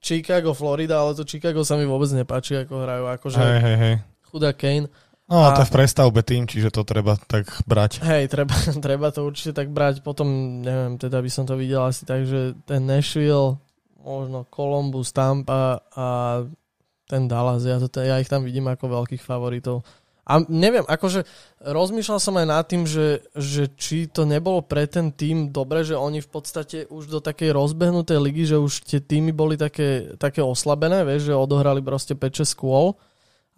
Chicago, 0.00 0.56
Florida, 0.56 1.04
ale 1.04 1.12
to 1.12 1.28
Chicago 1.28 1.60
sa 1.60 1.76
mi 1.76 1.84
vôbec 1.84 2.08
nepáči, 2.10 2.56
ako 2.56 2.74
hrajú. 2.82 3.04
Akože 3.20 3.36
hej, 3.36 3.60
hej, 3.60 3.76
hej. 3.76 3.94
Chudá 4.32 4.50
Kane. 4.56 4.88
No 5.30 5.46
a 5.46 5.54
to 5.54 5.62
v 5.62 5.70
prestavbe 5.78 6.26
tým, 6.26 6.50
čiže 6.50 6.74
to 6.74 6.82
treba 6.82 7.14
tak 7.14 7.46
brať. 7.62 8.02
Hej, 8.02 8.34
treba, 8.34 8.50
treba 8.86 9.14
to 9.14 9.22
určite 9.22 9.54
tak 9.54 9.70
brať. 9.70 10.02
Potom, 10.02 10.58
neviem, 10.64 10.98
teda 10.98 11.22
by 11.22 11.30
som 11.30 11.46
to 11.46 11.54
videl 11.54 11.86
asi 11.86 12.02
tak, 12.02 12.26
že 12.26 12.58
ten 12.66 12.82
Nashville, 12.82 13.60
možno 14.02 14.48
Columbus, 14.50 15.14
Tampa 15.14 15.86
a 15.94 16.06
ten 17.06 17.26
Dallas, 17.30 17.66
ja, 17.66 17.78
to, 17.78 17.90
ja 18.02 18.18
ich 18.22 18.30
tam 18.30 18.46
vidím 18.46 18.70
ako 18.70 19.02
veľkých 19.02 19.22
favoritov. 19.22 19.82
A 20.30 20.46
neviem, 20.46 20.86
akože 20.86 21.26
rozmýšľal 21.58 22.18
som 22.22 22.38
aj 22.38 22.46
nad 22.46 22.62
tým, 22.62 22.86
že, 22.86 23.26
že 23.34 23.66
či 23.74 24.06
to 24.06 24.22
nebolo 24.22 24.62
pre 24.62 24.86
ten 24.86 25.10
tým 25.10 25.50
dobre, 25.50 25.82
že 25.82 25.98
oni 25.98 26.22
v 26.22 26.30
podstate 26.30 26.86
už 26.86 27.10
do 27.10 27.18
takej 27.18 27.50
rozbehnutej 27.50 28.18
ligy, 28.22 28.46
že 28.46 28.62
už 28.62 28.86
tie 28.86 29.02
týmy 29.02 29.34
boli 29.34 29.58
také, 29.58 30.14
také 30.22 30.38
oslabené, 30.38 31.02
vieš, 31.02 31.34
že 31.34 31.34
odohrali 31.34 31.82
proste 31.82 32.14
5-6 32.14 32.46
kôl 32.54 32.94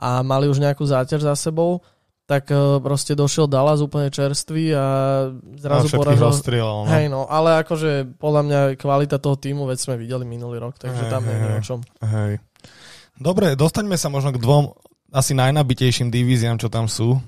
a 0.01 0.25
mali 0.25 0.49
už 0.49 0.65
nejakú 0.65 0.81
záťaž 0.89 1.29
za 1.29 1.37
sebou, 1.37 1.85
tak 2.25 2.49
uh, 2.49 2.81
proste 2.81 3.13
došiel 3.13 3.45
Dallas 3.53 3.85
úplne 3.85 4.09
čerstvý 4.09 4.73
a 4.73 4.87
zrazu 5.61 5.93
a 5.93 6.01
porazil... 6.01 6.33
No. 6.57 6.89
Hej, 6.89 7.13
no, 7.13 7.29
ale 7.29 7.61
akože 7.61 8.17
podľa 8.17 8.43
mňa 8.49 8.61
kvalita 8.81 9.21
toho 9.21 9.37
týmu, 9.37 9.69
veď 9.69 9.77
sme 9.77 10.01
videli 10.01 10.25
minulý 10.25 10.57
rok, 10.57 10.81
takže 10.81 11.05
hej, 11.05 11.13
tam 11.13 11.21
nie 11.29 11.37
je 11.37 11.53
o 11.53 11.61
čom. 11.61 11.79
Hej. 12.01 12.41
Dobre, 13.21 13.53
dostaňme 13.61 14.01
sa 14.01 14.09
možno 14.09 14.33
k 14.33 14.41
dvom 14.41 14.73
asi 15.13 15.37
najnabitejším 15.37 16.09
divíziám, 16.09 16.57
čo 16.57 16.73
tam 16.73 16.89
sú. 16.89 17.21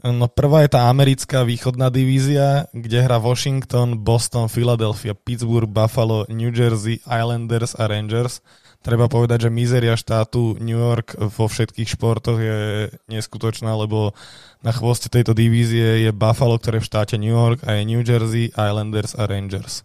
No 0.00 0.32
prvá 0.32 0.64
je 0.64 0.72
tá 0.72 0.88
americká 0.88 1.44
východná 1.44 1.92
divízia, 1.92 2.64
kde 2.72 3.04
hrá 3.04 3.20
Washington, 3.20 4.00
Boston, 4.00 4.48
Philadelphia, 4.48 5.12
Pittsburgh, 5.12 5.68
Buffalo, 5.68 6.24
New 6.32 6.48
Jersey, 6.48 7.04
Islanders 7.04 7.76
a 7.76 7.84
Rangers. 7.84 8.40
Treba 8.80 9.12
povedať, 9.12 9.44
že 9.44 9.50
mizeria 9.52 9.92
štátu 9.92 10.56
New 10.56 10.80
York 10.80 11.20
vo 11.20 11.52
všetkých 11.52 12.00
športoch 12.00 12.40
je 12.40 12.88
neskutočná, 13.12 13.76
lebo 13.76 14.16
na 14.64 14.72
chvoste 14.72 15.12
tejto 15.12 15.36
divízie 15.36 16.08
je 16.08 16.10
Buffalo, 16.16 16.56
ktoré 16.56 16.80
v 16.80 16.88
štáte 16.88 17.20
New 17.20 17.36
York 17.36 17.60
a 17.68 17.76
je 17.76 17.84
New 17.84 18.00
Jersey, 18.00 18.48
Islanders 18.56 19.12
a 19.12 19.28
Rangers. 19.28 19.84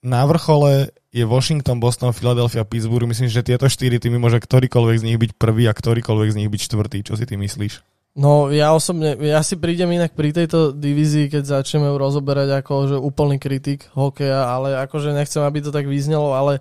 Na 0.00 0.24
vrchole 0.24 0.96
je 1.12 1.24
Washington, 1.28 1.76
Boston, 1.76 2.16
Philadelphia, 2.16 2.64
Pittsburgh. 2.64 3.04
Myslím, 3.04 3.28
že 3.28 3.44
tieto 3.44 3.68
štyri 3.68 4.00
týmy 4.00 4.16
môže 4.16 4.40
ktorýkoľvek 4.40 4.96
z 4.96 5.06
nich 5.06 5.18
byť 5.20 5.30
prvý 5.36 5.68
a 5.68 5.76
ktorýkoľvek 5.76 6.28
z 6.32 6.38
nich 6.40 6.48
byť 6.48 6.60
štvrtý. 6.64 6.98
Čo 7.04 7.20
si 7.20 7.28
ty 7.28 7.36
myslíš? 7.36 7.84
No 8.18 8.50
ja 8.50 8.74
osobne, 8.74 9.14
ja 9.22 9.38
si 9.46 9.54
prídem 9.54 9.94
inak 9.94 10.18
pri 10.18 10.34
tejto 10.34 10.74
divízii, 10.74 11.30
keď 11.30 11.62
začneme 11.62 11.86
ju 11.86 11.96
rozoberať 11.96 12.58
ako 12.58 12.72
že 12.90 12.96
úplný 12.98 13.38
kritik 13.38 13.86
hokeja, 13.94 14.50
ale 14.50 14.74
akože 14.82 15.14
nechcem, 15.14 15.38
aby 15.46 15.62
to 15.62 15.70
tak 15.70 15.86
vyznelo, 15.86 16.34
ale 16.34 16.58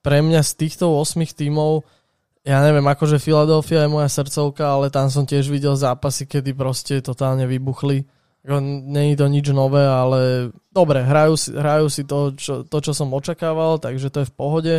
pre 0.00 0.24
mňa 0.24 0.40
z 0.40 0.52
týchto 0.56 0.88
8 0.96 1.20
tímov, 1.36 1.84
ja 2.40 2.64
neviem, 2.64 2.86
akože 2.88 3.20
Philadelphia 3.20 3.84
je 3.84 3.92
moja 3.92 4.08
srdcovka, 4.08 4.64
ale 4.64 4.88
tam 4.88 5.12
som 5.12 5.28
tiež 5.28 5.52
videl 5.52 5.76
zápasy, 5.76 6.24
kedy 6.24 6.56
proste 6.56 7.04
totálne 7.04 7.44
vybuchli. 7.44 8.08
Není 8.56 9.12
to 9.20 9.28
nič 9.28 9.52
nové, 9.52 9.84
ale 9.84 10.48
dobre, 10.72 11.04
hrajú 11.04 11.36
si, 11.36 11.52
hrajú 11.52 11.86
si 11.92 12.08
to, 12.08 12.32
čo, 12.32 12.64
to, 12.64 12.78
čo 12.80 12.96
som 12.96 13.12
očakával, 13.12 13.76
takže 13.76 14.08
to 14.08 14.24
je 14.24 14.30
v 14.30 14.34
pohode. 14.34 14.74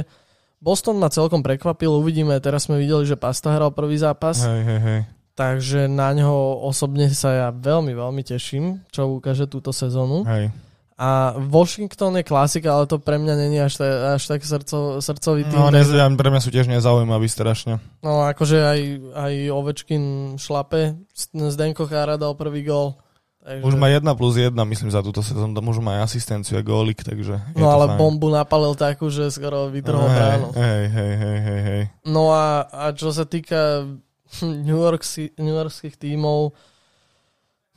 Boston 0.60 1.00
ma 1.00 1.08
celkom 1.08 1.40
prekvapil, 1.40 1.94
uvidíme, 1.94 2.36
teraz 2.44 2.68
sme 2.68 2.82
videli, 2.82 3.06
že 3.08 3.16
Pasta 3.16 3.54
hral 3.54 3.72
prvý 3.72 3.96
zápas. 3.96 4.44
Hej, 4.44 4.62
hej, 4.66 4.82
hej. 4.82 5.00
Takže 5.40 5.88
na 5.88 6.12
ňo 6.12 6.60
osobne 6.68 7.08
sa 7.16 7.32
ja 7.32 7.48
veľmi, 7.54 7.96
veľmi 7.96 8.28
teším, 8.28 8.84
čo 8.92 9.08
ukáže 9.08 9.48
túto 9.48 9.72
sezónu. 9.72 10.28
Hej. 10.28 10.52
A 11.00 11.32
Washington 11.40 12.20
je 12.20 12.28
klasika, 12.28 12.76
ale 12.76 12.84
to 12.84 13.00
pre 13.00 13.16
mňa 13.16 13.34
není 13.40 13.56
až, 13.64 13.80
až 13.88 14.20
tak 14.20 14.44
srdco, 14.44 15.00
srdcový 15.00 15.48
tým. 15.48 15.56
No, 15.56 15.72
takže... 15.72 15.96
pre 15.96 16.28
mňa 16.28 16.44
sú 16.44 16.52
tiež 16.52 16.68
nezaujímaví 16.68 17.24
strašne. 17.32 17.80
No, 18.04 18.28
akože 18.28 18.60
aj, 18.60 18.80
aj 19.16 19.34
Ovečkin 19.48 20.36
šlape. 20.36 21.00
Zdenko 21.32 21.88
Chára 21.88 22.20
dal 22.20 22.36
prvý 22.36 22.68
gól. 22.68 23.00
Takže... 23.40 23.64
Už 23.64 23.74
má 23.80 23.88
1 23.88 24.04
plus 24.20 24.36
1, 24.36 24.52
myslím, 24.52 24.92
za 24.92 25.00
túto 25.00 25.24
sezónu. 25.24 25.56
Tam 25.56 25.64
už 25.64 25.80
má 25.80 26.04
aj 26.04 26.12
asistenciu 26.12 26.60
a 26.60 26.64
gólik, 26.64 27.00
takže 27.02 27.40
No 27.56 27.72
ale 27.72 27.88
fajn. 27.88 27.98
bombu 27.98 28.28
napalil 28.28 28.76
takú, 28.76 29.08
že 29.08 29.32
skoro 29.32 29.72
vytrhol 29.72 30.06
no, 30.06 30.12
bránu. 30.12 30.48
Hej, 30.60 30.84
hej, 30.92 31.14
hej, 31.16 31.38
hej, 31.40 31.62
hej. 31.64 31.82
No 32.04 32.36
a, 32.36 32.68
a 32.68 32.92
čo 32.92 33.16
sa 33.16 33.24
týka 33.24 33.88
New, 34.68 34.78
York, 34.78 35.02
New 35.40 35.56
Yorkských 35.56 35.96
tímov, 35.96 36.52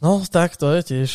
no 0.03 0.11
tak 0.27 0.59
to 0.59 0.67
je 0.75 0.81
tiež 0.83 1.11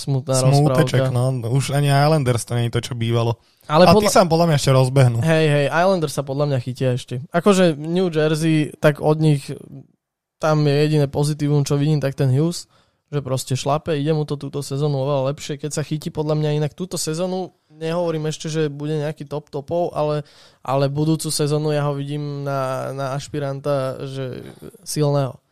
smutná 0.00 0.32
Smuteček, 0.38 1.10
rozprávka. 1.10 1.12
no. 1.12 1.50
Už 1.52 1.76
ani 1.76 1.92
Islanders 1.92 2.48
to 2.48 2.56
nie 2.56 2.70
je 2.70 2.74
to, 2.78 2.80
čo 2.80 2.92
bývalo. 2.96 3.36
Ale 3.68 3.84
a 3.84 3.92
podľa... 3.92 4.06
tí 4.06 4.06
sa 4.08 4.24
podľa 4.24 4.46
mňa 4.48 4.56
ešte 4.56 4.72
rozbehnú. 4.72 5.18
Hej, 5.20 5.46
hej, 5.50 5.66
Islanders 5.68 6.14
sa 6.16 6.24
podľa 6.24 6.46
mňa 6.48 6.58
chytia 6.64 6.96
ešte. 6.96 7.20
Akože 7.34 7.76
New 7.76 8.08
Jersey, 8.08 8.72
tak 8.80 9.02
od 9.04 9.18
nich 9.20 9.50
tam 10.40 10.64
je 10.64 10.72
jediné 10.72 11.06
pozitívum, 11.10 11.68
čo 11.68 11.76
vidím, 11.76 12.00
tak 12.00 12.16
ten 12.16 12.32
Hughes, 12.32 12.64
že 13.10 13.20
proste 13.26 13.58
šlape, 13.58 13.98
ide 13.98 14.14
mu 14.14 14.22
to 14.22 14.38
túto 14.38 14.62
sezónu 14.62 15.02
oveľa 15.02 15.34
lepšie, 15.34 15.58
keď 15.58 15.70
sa 15.74 15.82
chytí 15.82 16.14
podľa 16.14 16.38
mňa 16.38 16.62
inak 16.62 16.78
túto 16.78 16.94
sezónu, 16.94 17.50
nehovorím 17.66 18.30
ešte, 18.30 18.46
že 18.46 18.62
bude 18.70 18.94
nejaký 19.02 19.26
top 19.26 19.50
topov, 19.50 19.90
ale, 19.98 20.22
ale 20.62 20.86
budúcu 20.86 21.26
sezónu 21.26 21.74
ja 21.74 21.90
ho 21.90 21.98
vidím 21.98 22.46
na, 22.46 22.94
na 22.94 23.06
ašpiranta, 23.18 24.06
že 24.06 24.46
silného. 24.86 25.42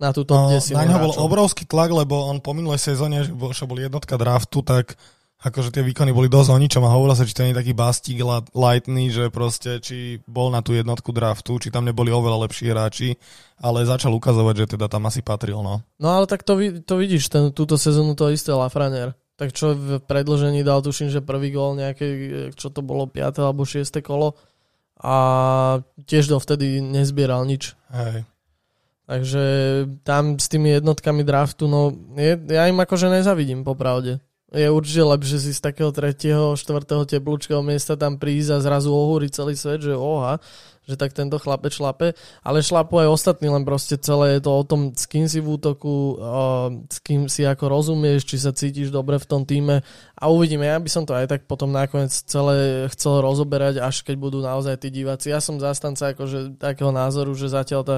Na 0.00 0.10
túto 0.10 0.34
no, 0.34 0.50
Na 0.50 0.82
neho 0.82 0.98
bol 0.98 1.14
obrovský 1.14 1.62
tlak, 1.62 1.94
lebo 1.94 2.26
on 2.26 2.42
po 2.42 2.56
minulej 2.56 2.80
sezóne, 2.82 3.22
že 3.22 3.30
bol, 3.30 3.54
že 3.54 3.68
bol 3.70 3.78
jednotka 3.78 4.18
draftu, 4.18 4.58
tak 4.66 4.98
akože 5.42 5.74
tie 5.74 5.82
výkony 5.82 6.14
boli 6.14 6.30
dosť 6.30 6.50
o 6.54 6.58
ničom 6.58 6.86
a 6.86 6.94
hovorilo 6.94 7.18
sa, 7.18 7.26
či 7.26 7.34
to 7.34 7.42
nie 7.42 7.50
je 7.50 7.60
taký 7.60 7.72
bastík 7.74 8.22
lightný, 8.54 9.10
že 9.10 9.28
proste 9.34 9.82
či 9.82 10.22
bol 10.30 10.54
na 10.54 10.62
tú 10.62 10.72
jednotku 10.72 11.10
draftu, 11.10 11.58
či 11.58 11.74
tam 11.74 11.82
neboli 11.82 12.14
oveľa 12.14 12.46
lepší 12.46 12.70
hráči, 12.70 13.18
ale 13.58 13.82
začal 13.82 14.14
ukazovať, 14.14 14.54
že 14.64 14.66
teda 14.78 14.86
tam 14.86 15.10
asi 15.10 15.20
patril, 15.20 15.58
no. 15.60 15.82
No 15.98 16.08
ale 16.14 16.30
tak 16.30 16.46
to, 16.46 16.54
to 16.86 16.94
vidíš, 16.94 17.26
ten, 17.26 17.50
túto 17.50 17.74
sezónu 17.74 18.14
to 18.14 18.30
isté 18.30 18.54
Lafreniere. 18.54 19.18
Tak 19.34 19.50
čo 19.50 19.74
v 19.74 19.98
predložení 19.98 20.62
dal, 20.62 20.78
tuším, 20.86 21.10
že 21.10 21.24
prvý 21.24 21.50
gól 21.50 21.74
nejaké, 21.74 22.06
čo 22.54 22.70
to 22.70 22.78
bolo, 22.78 23.10
5. 23.10 23.42
alebo 23.42 23.66
6. 23.66 23.82
kolo 23.98 24.38
a 25.02 25.16
tiež 26.06 26.30
dovtedy 26.30 26.78
nezbieral 26.78 27.42
nič. 27.42 27.74
Hej. 27.90 28.22
Takže 29.10 29.44
tam 30.06 30.38
s 30.38 30.46
tými 30.46 30.78
jednotkami 30.78 31.26
draftu, 31.26 31.66
no 31.66 31.90
je, 32.14 32.38
ja 32.38 32.70
im 32.70 32.78
akože 32.78 33.10
nezavidím 33.10 33.66
popravde. 33.66 34.22
Je 34.52 34.68
určite 34.68 35.00
lepšie 35.00 35.38
si 35.40 35.50
z 35.56 35.64
takého 35.64 35.88
tretieho, 35.88 36.52
štvrtého 36.52 37.08
teplúčkeho 37.08 37.64
miesta 37.64 37.96
tam 37.96 38.20
prísť 38.20 38.60
a 38.60 38.64
zrazu 38.64 38.92
ohúri 38.92 39.32
celý 39.32 39.56
svet, 39.56 39.80
že 39.80 39.96
oha, 39.96 40.44
že 40.84 41.00
tak 41.00 41.16
tento 41.16 41.40
chlape 41.40 41.72
šlape, 41.72 42.12
ale 42.44 42.60
šlapu 42.60 43.00
aj 43.00 43.08
ostatní, 43.08 43.48
len 43.48 43.64
proste 43.64 43.96
celé 43.96 44.36
je 44.36 44.40
to 44.44 44.52
o 44.52 44.60
tom, 44.60 44.92
s 44.92 45.08
kým 45.08 45.24
si 45.24 45.40
v 45.40 45.56
útoku, 45.56 46.20
s 46.84 47.00
kým 47.00 47.32
si 47.32 47.48
ako 47.48 47.64
rozumieš, 47.64 48.28
či 48.28 48.36
sa 48.36 48.52
cítiš 48.52 48.92
dobre 48.92 49.16
v 49.16 49.24
tom 49.24 49.48
týme 49.48 49.80
a 50.20 50.24
uvidíme, 50.28 50.68
ja 50.68 50.76
by 50.76 50.90
som 50.92 51.08
to 51.08 51.16
aj 51.16 51.32
tak 51.32 51.48
potom 51.48 51.72
nakoniec 51.72 52.12
celé 52.12 52.84
chcel 52.92 53.24
rozoberať, 53.24 53.80
až 53.80 54.04
keď 54.04 54.20
budú 54.20 54.44
naozaj 54.44 54.84
tí 54.84 54.92
diváci. 54.92 55.32
Ja 55.32 55.40
som 55.40 55.56
zastanca 55.56 56.12
akože 56.12 56.60
takého 56.60 56.92
názoru, 56.92 57.32
že 57.32 57.48
zatiaľ 57.48 57.82
tá 57.88 57.96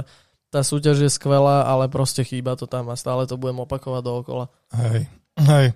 tá 0.54 0.62
súťaž 0.62 1.02
je 1.02 1.11
skvelá, 1.11 1.66
ale 1.66 1.90
proste 1.90 2.23
chýba 2.23 2.54
to 2.54 2.70
tam 2.70 2.87
a 2.87 2.94
stále 2.94 3.26
to 3.26 3.34
budem 3.34 3.66
opakovať 3.66 4.02
dookola. 4.06 4.46
Hej, 4.70 5.11
hej. 5.50 5.75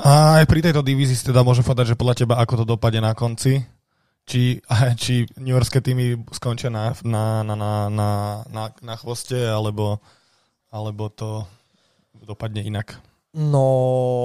A 0.00 0.40
aj 0.40 0.48
pri 0.48 0.64
tejto 0.64 0.80
divízii 0.80 1.12
si 1.12 1.28
teda 1.28 1.44
môžem 1.44 1.60
povedať, 1.60 1.92
že 1.92 1.98
podľa 2.00 2.24
teba 2.24 2.34
ako 2.40 2.64
to 2.64 2.64
dopadne 2.64 3.04
na 3.04 3.12
konci? 3.12 3.60
Či, 4.24 4.64
či 5.02 5.28
New 5.36 5.52
Yorkské 5.52 5.84
týmy 5.84 6.24
skončia 6.32 6.72
na, 6.72 6.96
na, 7.04 7.44
na, 7.44 7.54
na, 7.54 7.72
na, 7.92 8.10
na, 8.48 8.64
na 8.80 8.94
chvoste, 8.96 9.36
alebo, 9.36 10.00
alebo 10.72 11.12
to 11.12 11.44
dopadne 12.24 12.64
inak? 12.64 12.96
No, 13.36 13.62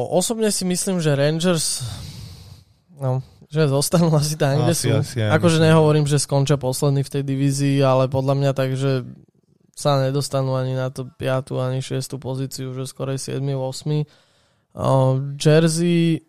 osobne 0.10 0.50
si 0.50 0.66
myslím, 0.66 0.98
že 0.98 1.14
Rangers 1.14 1.86
no, 2.98 3.22
že 3.52 3.68
zostanú 3.68 4.10
asi 4.20 4.40
tam, 4.40 4.64
kde 4.64 4.74
sú. 4.74 4.90
Asi, 4.96 5.20
akože 5.22 5.60
nehovorím, 5.60 6.08
že 6.08 6.22
skončia 6.22 6.56
posledný 6.56 7.04
v 7.04 7.14
tej 7.20 7.24
divízii, 7.28 7.84
ale 7.84 8.08
podľa 8.08 8.36
mňa 8.40 8.52
tak, 8.56 8.80
že 8.80 9.04
sa 9.76 10.00
nedostanú 10.00 10.56
ani 10.56 10.72
na 10.72 10.88
to 10.88 11.04
5. 11.20 11.52
ani 11.60 11.84
6. 11.84 12.00
pozíciu, 12.16 12.72
že 12.72 12.88
skorej 12.88 13.20
7. 13.20 13.44
8. 13.44 14.25
Jersey 15.40 16.26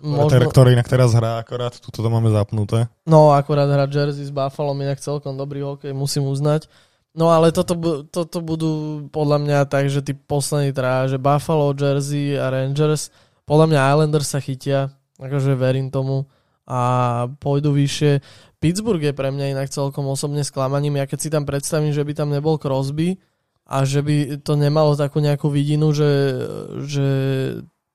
Možno... 0.00 0.48
Ktorý 0.48 0.72
inak 0.72 0.88
teraz 0.88 1.12
hrá, 1.12 1.36
akorát 1.36 1.76
tuto 1.76 2.00
to 2.00 2.08
máme 2.08 2.32
zapnuté. 2.32 2.88
No, 3.04 3.36
akorát 3.36 3.68
hrá 3.68 3.84
Jersey 3.84 4.24
s 4.24 4.32
Buffalo, 4.32 4.72
inak 4.72 4.96
celkom 4.96 5.36
dobrý 5.36 5.60
hokej, 5.60 5.92
musím 5.92 6.24
uznať. 6.24 6.72
No 7.12 7.28
ale 7.28 7.52
toto, 7.52 7.76
toto 8.08 8.38
budú 8.40 9.04
podľa 9.12 9.38
mňa 9.44 9.58
tak, 9.68 9.92
že 9.92 10.00
tí 10.00 10.16
poslední 10.16 10.72
traja, 10.72 11.12
že 11.12 11.18
Buffalo, 11.20 11.76
Jersey 11.76 12.32
a 12.32 12.48
Rangers, 12.48 13.12
podľa 13.44 13.66
mňa 13.68 13.88
Islanders 13.92 14.28
sa 14.32 14.40
chytia, 14.40 14.96
akože 15.20 15.52
verím 15.52 15.92
tomu 15.92 16.24
a 16.64 17.26
pôjdu 17.42 17.74
vyššie. 17.76 18.24
Pittsburgh 18.62 19.02
je 19.02 19.12
pre 19.12 19.28
mňa 19.34 19.52
inak 19.52 19.68
celkom 19.68 20.06
osobne 20.08 20.46
sklamaním. 20.46 21.02
Ja 21.02 21.04
keď 21.04 21.18
si 21.18 21.28
tam 21.28 21.44
predstavím, 21.44 21.90
že 21.90 22.06
by 22.06 22.12
tam 22.14 22.30
nebol 22.30 22.56
Crosby 22.56 23.18
a 23.70 23.86
že 23.86 24.02
by 24.02 24.42
to 24.42 24.58
nemalo 24.58 24.98
takú 24.98 25.22
nejakú 25.22 25.46
vidinu, 25.46 25.94
že, 25.94 26.10
že 26.90 27.08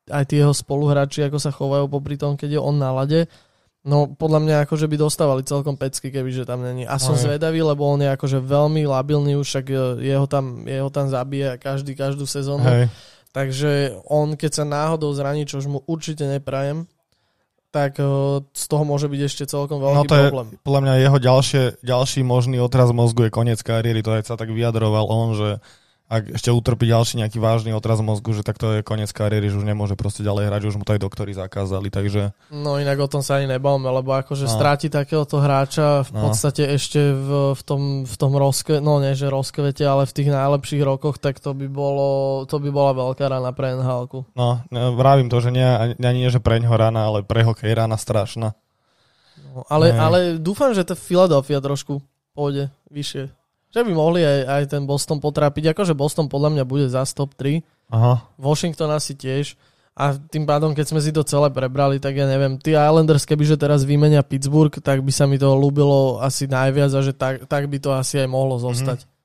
aj 0.08 0.24
tí 0.32 0.40
jeho 0.40 0.56
spoluhráči, 0.56 1.28
ako 1.28 1.36
sa 1.36 1.52
chovajú 1.52 1.92
popri 1.92 2.16
tom, 2.16 2.40
keď 2.40 2.56
je 2.56 2.62
on 2.64 2.80
na 2.80 2.96
lade, 2.96 3.28
no 3.84 4.08
podľa 4.08 4.40
mňa 4.40 4.56
akože 4.64 4.88
by 4.88 4.96
dostávali 4.96 5.44
celkom 5.44 5.76
pecky, 5.76 6.16
kebyže 6.16 6.48
tam 6.48 6.64
není. 6.64 6.88
A 6.88 6.96
som 6.96 7.20
Aj. 7.20 7.22
zvedavý, 7.28 7.60
lebo 7.60 7.84
on 7.92 8.00
je 8.00 8.08
akože 8.08 8.40
veľmi 8.40 8.88
labilný, 8.88 9.36
už 9.36 9.46
však 9.52 9.66
jeho 10.00 10.26
tam, 10.32 10.64
jeho 10.64 10.88
tam 10.88 11.12
zabije 11.12 11.60
každý, 11.60 11.92
každú 11.92 12.24
sezónu. 12.24 12.64
Hej. 12.64 12.88
Takže 13.36 14.00
on, 14.08 14.40
keď 14.40 14.64
sa 14.64 14.64
náhodou 14.64 15.12
zraní, 15.12 15.44
čo 15.44 15.60
už 15.60 15.68
mu 15.68 15.84
určite 15.92 16.24
neprajem, 16.24 16.88
tak 17.76 18.00
eh, 18.00 18.08
z 18.56 18.66
toho 18.72 18.88
môže 18.88 19.12
byť 19.12 19.22
ešte 19.28 19.44
celkom 19.52 19.84
veľký 19.84 19.98
no 20.00 20.08
to 20.08 20.16
problém. 20.16 20.48
Je, 20.56 20.64
podľa 20.64 20.82
mňa 20.88 20.94
jeho 21.04 21.20
ďalšie, 21.20 21.64
ďalší 21.84 22.22
možný 22.24 22.64
otraz 22.64 22.96
mozgu 22.96 23.28
je 23.28 23.36
koniec 23.36 23.60
kariéry, 23.60 24.00
to 24.00 24.16
aj 24.16 24.32
sa 24.32 24.40
tak 24.40 24.56
vyjadroval 24.56 25.12
on, 25.12 25.36
že 25.36 25.50
ak 26.06 26.38
ešte 26.38 26.54
utrpí 26.54 26.86
ďalší 26.86 27.18
nejaký 27.18 27.42
vážny 27.42 27.74
otraz 27.74 27.98
mozgu, 27.98 28.38
že 28.38 28.46
tak 28.46 28.62
to 28.62 28.78
je 28.78 28.86
koniec 28.86 29.10
kariéry, 29.10 29.50
že 29.50 29.58
už 29.58 29.66
nemôže 29.66 29.98
proste 29.98 30.22
ďalej 30.22 30.54
hrať, 30.54 30.62
už 30.70 30.78
mu 30.78 30.86
to 30.86 30.94
aj 30.94 31.02
doktori 31.02 31.34
zakázali, 31.34 31.90
takže... 31.90 32.30
No 32.54 32.78
inak 32.78 33.02
o 33.02 33.10
tom 33.10 33.26
sa 33.26 33.42
ani 33.42 33.50
nebavme, 33.50 33.90
lebo 33.90 34.14
akože 34.14 34.46
no. 34.46 34.54
stráti 34.54 34.94
takéhoto 34.94 35.42
hráča 35.42 36.06
v 36.06 36.10
no. 36.14 36.30
podstate 36.30 36.70
ešte 36.78 37.02
v, 37.10 37.58
v 37.58 37.62
tom, 37.66 37.82
v 38.06 38.16
tom 38.22 38.38
rozke, 38.38 38.78
no 38.78 39.02
nie 39.02 39.18
že 39.18 39.34
rozkvete, 39.34 39.82
ale 39.82 40.06
v 40.06 40.14
tých 40.14 40.30
najlepších 40.30 40.84
rokoch, 40.86 41.18
tak 41.18 41.42
to 41.42 41.58
by 41.58 41.66
bolo, 41.66 42.46
to 42.46 42.62
by 42.62 42.70
bola 42.70 42.94
veľká 42.94 43.26
rana 43.26 43.50
pre 43.50 43.74
nhl 43.74 44.06
No, 44.38 44.62
vravím 44.94 45.34
to, 45.34 45.42
že 45.42 45.50
nie, 45.50 45.66
ani 45.66 45.98
nie, 45.98 46.30
že 46.30 46.38
pre 46.38 46.62
ňoho 46.62 46.78
rana, 46.78 47.10
ale 47.10 47.26
pre 47.26 47.42
hokej 47.42 47.74
rana 47.74 47.98
strašná. 47.98 48.54
No, 49.56 49.66
ale, 49.74 49.90
ale 49.90 50.18
dúfam, 50.38 50.70
že 50.70 50.86
to 50.86 50.94
Philadelphia 50.94 51.58
trošku 51.58 52.04
pôjde 52.38 52.70
vyššie 52.94 53.45
že 53.76 53.84
by 53.84 53.92
mohli 53.92 54.24
aj, 54.24 54.40
aj 54.48 54.64
ten 54.72 54.88
Boston 54.88 55.20
potrápiť. 55.20 55.76
Akože 55.76 55.92
Boston 55.92 56.32
podľa 56.32 56.56
mňa 56.56 56.64
bude 56.64 56.88
za 56.88 57.04
top 57.12 57.36
3. 57.36 57.60
Aha. 57.92 58.24
Washington 58.40 58.96
asi 58.96 59.20
tiež. 59.20 59.60
A 59.96 60.16
tým 60.16 60.48
pádom, 60.48 60.72
keď 60.72 60.96
sme 60.96 61.00
si 61.04 61.12
to 61.12 61.28
celé 61.28 61.52
prebrali, 61.52 62.00
tak 62.00 62.16
ja 62.16 62.28
neviem, 62.28 62.60
tí 62.60 62.76
Islanders, 62.76 63.28
kebyže 63.28 63.56
teraz 63.56 63.88
vymenia 63.88 64.24
Pittsburgh, 64.24 64.72
tak 64.80 65.00
by 65.00 65.12
sa 65.12 65.24
mi 65.24 65.40
to 65.40 65.56
ľúbilo 65.56 66.20
asi 66.20 66.48
najviac 66.52 66.92
a 66.92 67.00
že 67.00 67.16
tak, 67.16 67.48
tak 67.48 67.68
by 67.68 67.80
to 67.80 67.96
asi 67.96 68.20
aj 68.20 68.28
mohlo 68.28 68.60
zostať. 68.60 69.04
Mm-hmm. 69.04 69.16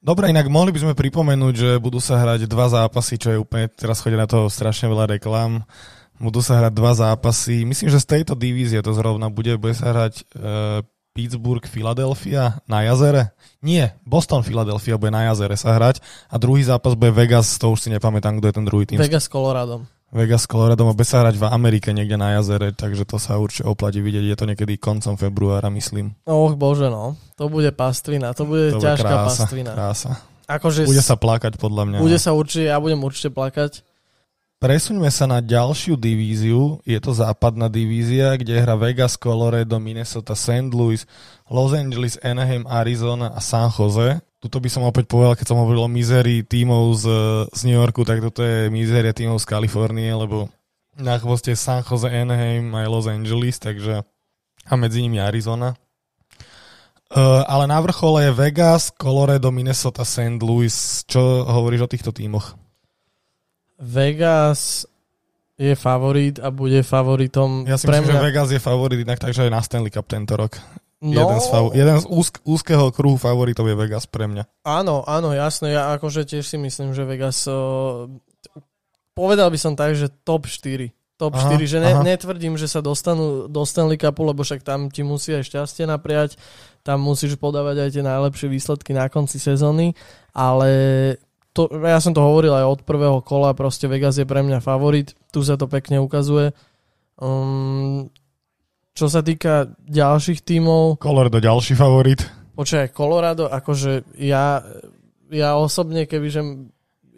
Dobre, 0.00 0.32
inak 0.32 0.48
mohli 0.48 0.72
by 0.72 0.80
sme 0.80 0.94
pripomenúť, 0.96 1.54
že 1.56 1.70
budú 1.76 2.00
sa 2.00 2.16
hrať 2.16 2.48
dva 2.48 2.72
zápasy, 2.72 3.20
čo 3.20 3.28
je 3.36 3.38
úplne, 3.44 3.68
teraz 3.68 4.00
chodí 4.00 4.16
na 4.16 4.24
to 4.24 4.48
strašne 4.48 4.88
veľa 4.88 5.20
reklám. 5.20 5.68
Budú 6.16 6.40
sa 6.40 6.56
hrať 6.56 6.72
dva 6.72 6.92
zápasy. 6.96 7.68
Myslím, 7.68 7.92
že 7.92 8.00
z 8.00 8.08
tejto 8.08 8.32
divízie 8.32 8.80
to 8.80 8.96
zrovna 8.96 9.28
bude. 9.28 9.56
Bude 9.60 9.76
sa 9.76 9.92
hrať 9.92 10.14
e, 10.20 10.24
Pittsburgh, 11.20 11.60
Philadelphia 11.68 12.64
na 12.64 12.80
jazere? 12.80 13.36
Nie, 13.60 13.92
Boston, 14.08 14.40
Philadelphia 14.40 14.96
bude 14.96 15.12
na 15.12 15.28
jazere 15.28 15.52
sa 15.52 15.76
hrať 15.76 16.00
a 16.32 16.40
druhý 16.40 16.64
zápas 16.64 16.96
bude 16.96 17.12
Vegas, 17.12 17.60
to 17.60 17.68
už 17.68 17.84
si 17.84 17.88
nepamätám, 17.92 18.40
kto 18.40 18.48
je 18.48 18.54
ten 18.56 18.64
druhý 18.64 18.88
tým. 18.88 18.96
Vegas 18.96 19.28
Colorado. 19.28 19.84
Vegas 20.16 20.48
Colorado 20.48 20.88
bude 20.88 21.04
sa 21.04 21.20
hrať 21.20 21.36
v 21.36 21.44
Amerike 21.44 21.92
niekde 21.92 22.16
na 22.16 22.40
jazere, 22.40 22.72
takže 22.72 23.04
to 23.04 23.20
sa 23.20 23.36
určite 23.36 23.68
oplatí 23.68 24.00
vidieť. 24.00 24.32
Je 24.32 24.36
to 24.40 24.48
niekedy 24.48 24.80
koncom 24.80 25.20
februára, 25.20 25.68
myslím. 25.68 26.16
Och 26.24 26.56
bože, 26.56 26.88
no. 26.88 27.20
To 27.36 27.52
bude 27.52 27.68
pastvina, 27.76 28.32
to 28.32 28.48
bude 28.48 28.74
to 28.74 28.80
ťažká 28.80 29.04
bude 29.04 29.12
krása, 29.12 29.44
pastvina. 29.44 29.72
Krása. 29.76 30.10
Akože 30.48 30.88
bude 30.88 31.04
sa 31.04 31.20
plakať 31.20 31.60
podľa 31.60 31.84
mňa. 31.84 31.98
Bude 32.00 32.16
no. 32.16 32.24
sa 32.24 32.32
určite, 32.32 32.72
ja 32.72 32.80
budem 32.80 32.98
určite 33.04 33.28
plakať. 33.28 33.84
Presuňme 34.60 35.08
sa 35.08 35.24
na 35.24 35.40
ďalšiu 35.40 35.96
divíziu. 35.96 36.84
Je 36.84 37.00
to 37.00 37.16
západná 37.16 37.72
divízia, 37.72 38.36
kde 38.36 38.60
hra 38.60 38.76
Vegas, 38.76 39.16
Colorado, 39.16 39.80
Minnesota, 39.80 40.36
St. 40.36 40.68
Louis, 40.68 41.08
Los 41.48 41.72
Angeles, 41.72 42.20
Anaheim, 42.20 42.68
Arizona 42.68 43.32
a 43.32 43.40
San 43.40 43.72
Jose. 43.72 44.20
Tuto 44.36 44.60
by 44.60 44.68
som 44.68 44.84
opäť 44.84 45.08
povedal, 45.08 45.32
keď 45.32 45.48
som 45.48 45.64
hovoril 45.64 45.88
o 45.88 45.88
mizerii 45.88 46.44
tímov 46.44 46.92
z, 46.92 47.04
z 47.56 47.60
New 47.64 47.80
Yorku, 47.80 48.04
tak 48.04 48.20
toto 48.20 48.44
je 48.44 48.68
mizeria 48.68 49.16
tímov 49.16 49.40
z 49.40 49.48
Kalifornie, 49.48 50.12
lebo 50.12 50.52
na 50.92 51.16
chvoste 51.16 51.56
San 51.56 51.80
Jose, 51.80 52.12
Anaheim 52.12 52.68
aj 52.76 52.86
Los 52.92 53.08
Angeles, 53.08 53.56
takže 53.56 54.04
a 54.68 54.72
medzi 54.76 55.00
nimi 55.00 55.24
Arizona. 55.24 55.72
Uh, 57.08 57.48
ale 57.48 57.64
na 57.64 57.80
vrchole 57.80 58.28
je 58.28 58.36
Vegas, 58.36 58.92
Colorado, 58.92 59.48
Minnesota, 59.48 60.04
St. 60.04 60.36
Louis. 60.44 61.00
Čo 61.08 61.48
hovoríš 61.48 61.88
o 61.88 61.92
týchto 61.96 62.12
tímoch? 62.12 62.59
Vegas 63.80 64.84
je 65.60 65.76
favorit 65.76 66.36
a 66.40 66.48
bude 66.52 66.80
favoritom. 66.80 67.68
Ja 67.68 67.76
si 67.76 67.84
pre 67.84 68.00
myslím, 68.00 68.12
mňa... 68.12 68.20
že 68.20 68.26
Vegas 68.28 68.48
je 68.52 68.60
favorit 68.60 68.98
inak 69.00 69.20
takže 69.20 69.48
aj 69.48 69.50
na 69.52 69.60
Stanley 69.60 69.92
Cup 69.92 70.08
tento 70.08 70.36
rok. 70.36 70.56
No, 71.00 71.16
jeden 71.16 71.40
z, 71.40 71.48
fav- 71.48 71.72
jeden 71.72 71.96
z 71.96 72.06
úzk- 72.12 72.44
úzkeho 72.44 72.92
kruhu 72.92 73.16
favoritov 73.16 73.64
je 73.64 73.76
Vegas 73.76 74.04
pre 74.04 74.28
mňa. 74.28 74.44
Áno, 74.68 75.00
áno, 75.08 75.32
jasné. 75.32 75.72
Ja 75.72 75.96
akože 75.96 76.28
tiež 76.28 76.44
si 76.44 76.60
myslím, 76.60 76.92
že 76.92 77.08
Vegas... 77.08 77.48
Uh, 77.48 78.08
povedal 79.16 79.48
by 79.48 79.56
som 79.56 79.72
tak, 79.72 79.96
že 79.96 80.12
top 80.28 80.44
4. 80.44 80.92
Top 81.16 81.36
aha, 81.36 81.56
4, 81.56 81.68
že 81.68 81.78
ne, 81.80 81.92
netvrdím, 82.04 82.56
že 82.56 82.68
sa 82.68 82.80
dostanú 82.80 83.44
do 83.48 83.60
Stanley 83.64 84.00
Cupu, 84.00 84.24
lebo 84.24 84.40
však 84.40 84.64
tam 84.64 84.88
ti 84.88 85.04
musí 85.04 85.36
aj 85.36 85.44
šťastie 85.44 85.84
napriať, 85.84 86.40
tam 86.80 87.04
musíš 87.04 87.36
podávať 87.36 87.84
aj 87.84 87.90
tie 87.92 88.04
najlepšie 88.04 88.48
výsledky 88.48 88.96
na 88.96 89.08
konci 89.12 89.36
sezóny, 89.36 89.92
ale 90.32 90.68
to, 91.52 91.66
ja 91.82 91.98
som 91.98 92.14
to 92.14 92.22
hovoril 92.22 92.54
aj 92.54 92.66
od 92.66 92.80
prvého 92.86 93.18
kola, 93.20 93.56
proste 93.58 93.90
Vegas 93.90 94.18
je 94.18 94.26
pre 94.26 94.42
mňa 94.42 94.62
favorit, 94.62 95.14
tu 95.34 95.42
sa 95.42 95.58
to 95.58 95.66
pekne 95.66 95.98
ukazuje. 95.98 96.54
Um, 97.18 98.08
čo 98.94 99.06
sa 99.10 99.22
týka 99.22 99.74
ďalších 99.86 100.42
tímov... 100.46 101.02
Colorado 101.02 101.38
ďalší 101.42 101.74
favorit. 101.74 102.22
Počkaj, 102.54 102.92
Colorado, 102.92 103.48
akože 103.48 104.18
ja, 104.20 104.60
ja 105.30 105.50
osobne, 105.56 106.04
kebyže 106.04 106.42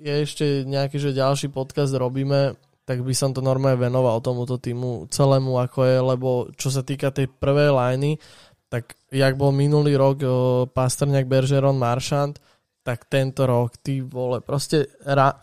je 0.02 0.14
ešte 0.26 0.46
nejaký 0.66 0.98
že 0.98 1.14
ďalší 1.14 1.50
podcast 1.50 1.94
robíme, 1.94 2.58
tak 2.82 3.06
by 3.06 3.14
som 3.14 3.30
to 3.30 3.38
normálne 3.38 3.78
venoval 3.78 4.18
tomuto 4.18 4.58
týmu 4.58 5.06
celému, 5.10 5.58
ako 5.62 5.78
je, 5.86 5.96
lebo 6.02 6.28
čo 6.58 6.68
sa 6.68 6.82
týka 6.82 7.14
tej 7.14 7.30
prvej 7.30 7.70
liney, 7.70 8.18
tak 8.66 8.96
jak 9.12 9.36
bol 9.36 9.52
minulý 9.52 9.94
rok 9.94 10.24
Pastrňák, 10.72 11.28
Bergeron, 11.28 11.78
Maršant, 11.78 12.40
tak 12.82 13.06
tento 13.06 13.46
rok, 13.46 13.78
ty 13.78 14.02
vole, 14.02 14.42
proste 14.42 14.90
ra, 15.06 15.34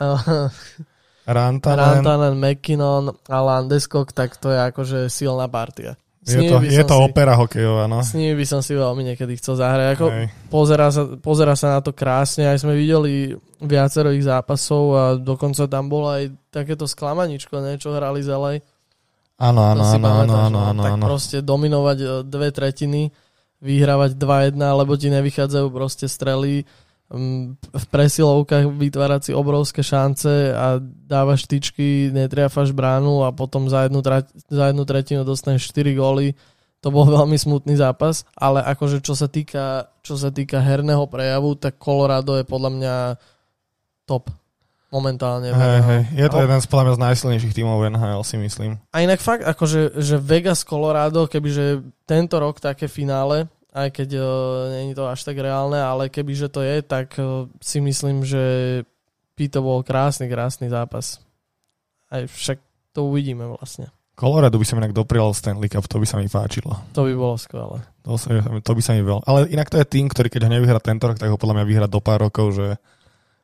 Rantanen. 1.30 1.78
Rantanen, 1.78 2.34
McKinnon 2.42 3.14
a 3.30 3.38
Landeskog, 3.38 4.10
tak 4.18 4.42
to 4.42 4.50
je 4.50 4.60
akože 4.74 5.00
silná 5.14 5.46
partia. 5.46 5.94
S 6.26 6.36
je 6.36 6.50
to, 6.50 6.58
je 6.62 6.84
to 6.84 6.96
si, 7.00 7.04
opera 7.06 7.34
hokejová, 7.38 7.86
no. 7.88 8.02
S 8.04 8.18
nimi 8.18 8.36
by 8.36 8.46
som 8.46 8.60
si 8.66 8.76
veľmi 8.76 9.14
niekedy 9.14 9.38
chcel 9.40 9.56
zahrať. 9.56 9.88
Ako 9.96 10.06
pozera, 10.52 10.90
sa, 10.90 11.06
pozera 11.22 11.54
sa 11.56 11.78
na 11.78 11.80
to 11.86 11.94
krásne, 11.94 12.50
aj 12.50 12.66
sme 12.66 12.74
videli 12.76 13.34
viacero 13.62 14.10
ich 14.12 14.26
zápasov 14.26 14.84
a 14.98 15.04
dokonca 15.16 15.70
tam 15.70 15.86
bolo 15.88 16.12
aj 16.12 16.34
takéto 16.50 16.90
sklamaničko, 16.90 17.62
ne, 17.62 17.78
čo 17.78 17.94
hrali 17.94 18.26
zelej. 18.26 18.66
Áno, 19.40 19.62
áno, 19.64 19.86
áno, 19.86 20.08
áno, 20.28 20.36
áno, 20.36 20.60
áno. 20.60 20.82
Tak 20.84 20.94
proste 21.00 21.38
dominovať 21.40 21.98
e, 22.04 22.08
dve 22.28 22.50
tretiny, 22.52 23.08
vyhrávať 23.64 24.20
2-1, 24.20 24.60
lebo 24.60 25.00
ti 25.00 25.08
nevychádzajú 25.08 25.68
proste 25.72 26.12
strely 26.12 26.68
v 27.10 27.86
presilovkách 27.90 28.70
vytvárať 28.70 29.22
si 29.30 29.32
obrovské 29.34 29.82
šance 29.82 30.54
a 30.54 30.78
dávaš 30.82 31.50
tyčky, 31.50 32.14
netriafaš 32.14 32.70
bránu 32.70 33.26
a 33.26 33.34
potom 33.34 33.66
za 33.66 33.90
jednu, 33.90 34.06
trať, 34.06 34.30
za 34.46 34.70
jednu 34.70 34.86
tretinu 34.86 35.26
dostaneš 35.26 35.74
4 35.74 35.98
góly. 35.98 36.38
To 36.86 36.94
bol 36.94 37.10
veľmi 37.18 37.34
smutný 37.34 37.74
zápas, 37.82 38.30
ale 38.38 38.62
akože 38.62 39.02
čo 39.02 39.18
sa 39.18 39.26
týka, 39.26 39.90
čo 40.06 40.22
sa 40.22 40.30
týka 40.30 40.62
herného 40.62 41.10
prejavu, 41.10 41.58
tak 41.58 41.82
Colorado 41.82 42.38
je 42.38 42.46
podľa 42.46 42.72
mňa 42.78 42.96
top 44.06 44.30
momentálne. 44.94 45.54
Hey, 45.54 45.82
hey. 45.82 46.02
Je 46.14 46.28
to 46.30 46.42
jeden 46.42 46.62
z 46.62 46.68
podľa 46.70 46.84
mňa 46.86 46.94
z 46.94 47.04
najsilnejších 47.10 47.56
tímov 47.58 47.90
NHL, 47.90 48.22
si 48.26 48.38
myslím. 48.42 48.78
A 48.94 49.02
inak 49.02 49.22
fakt, 49.22 49.46
akože 49.46 49.98
že 49.98 50.18
Vegas, 50.18 50.66
Colorado, 50.66 51.30
kebyže 51.30 51.86
tento 52.10 52.38
rok 52.42 52.58
také 52.62 52.90
finále, 52.90 53.50
aj 53.74 53.88
keď 53.94 54.10
uh, 54.18 54.26
není 54.74 54.98
to 54.98 55.06
až 55.06 55.22
tak 55.22 55.38
reálne, 55.38 55.78
ale 55.78 56.10
kebyže 56.10 56.50
to 56.50 56.66
je, 56.66 56.82
tak 56.82 57.14
uh, 57.22 57.46
si 57.62 57.78
myslím, 57.82 58.26
že 58.26 58.44
by 59.38 59.46
to 59.48 59.60
bol 59.62 59.80
krásny, 59.86 60.26
krásny 60.28 60.68
zápas. 60.68 61.22
Aj 62.10 62.26
však 62.26 62.60
to 62.92 63.08
uvidíme 63.08 63.46
vlastne. 63.46 63.94
Colorado 64.20 64.60
by 64.60 64.68
som 64.68 64.82
inak 64.84 64.92
doprial 64.92 65.32
Stanley 65.32 65.72
Cup, 65.72 65.88
to 65.88 65.96
by 65.96 66.04
sa 66.04 66.20
mi 66.20 66.28
páčilo. 66.28 66.76
To 66.92 67.08
by 67.08 67.14
bolo 67.16 67.40
skvelé. 67.40 67.80
To, 68.04 68.20
sa, 68.20 68.36
to 68.60 68.72
by 68.76 68.82
sa 68.84 68.92
mi 68.92 69.06
veľa. 69.06 69.24
Ale 69.24 69.48
inak 69.48 69.72
to 69.72 69.80
je 69.80 69.88
tým, 69.88 70.12
ktorý 70.12 70.28
keď 70.28 70.50
ho 70.50 70.52
nevyhrá 70.60 70.84
tento 70.84 71.08
rok, 71.08 71.16
tak 71.16 71.32
ho 71.32 71.40
podľa 71.40 71.62
mňa 71.62 71.66
vyhrá 71.70 71.88
do 71.88 72.04
pár 72.04 72.28
rokov, 72.28 72.52
že 72.52 72.76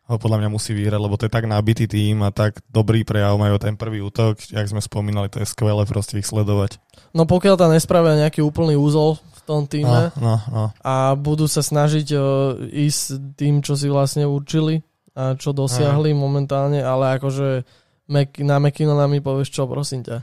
ho 0.06 0.18
podľa 0.20 0.44
mňa 0.44 0.50
musí 0.52 0.76
vyhrať, 0.76 1.00
lebo 1.00 1.16
to 1.18 1.26
je 1.26 1.34
tak 1.34 1.50
nabitý 1.50 1.90
tým 1.90 2.22
a 2.22 2.30
tak 2.30 2.62
dobrý 2.70 3.02
prejav 3.02 3.40
majú 3.40 3.58
ten 3.58 3.74
prvý 3.74 4.06
útok, 4.06 4.38
jak 4.38 4.68
sme 4.70 4.78
spomínali, 4.78 5.32
to 5.34 5.42
je 5.42 5.50
skvelé 5.50 5.82
proste 5.88 6.22
ich 6.22 6.28
sledovať. 6.30 6.78
No 7.16 7.26
pokiaľ 7.26 7.56
tam 7.58 7.74
nespravia 7.74 8.20
nejaký 8.22 8.44
úplný 8.46 8.78
úzol 8.78 9.18
tom 9.46 9.70
týme 9.70 10.10
no, 10.18 10.20
no, 10.20 10.36
no. 10.50 10.66
a 10.82 11.14
budú 11.14 11.46
sa 11.46 11.62
snažiť 11.62 12.08
uh, 12.18 12.58
ísť 12.66 13.38
tým, 13.38 13.62
čo 13.62 13.78
si 13.78 13.86
vlastne 13.86 14.26
určili 14.26 14.82
a 15.16 15.38
čo 15.40 15.56
dosiahli 15.56 16.12
Aj. 16.12 16.20
momentálne, 16.20 16.84
ale 16.84 17.16
akože 17.16 17.64
Mac, 18.12 18.36
na 18.38 18.58
McKinnona 18.60 19.08
mi 19.08 19.24
povieš 19.24 19.50
čo, 19.50 19.64
prosím 19.66 20.06
ťa. 20.06 20.22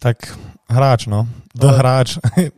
Tak 0.00 0.32
hráč, 0.70 1.10
no. 1.10 1.28
The 1.52 1.68
to 1.68 1.68
hráč. 1.76 2.08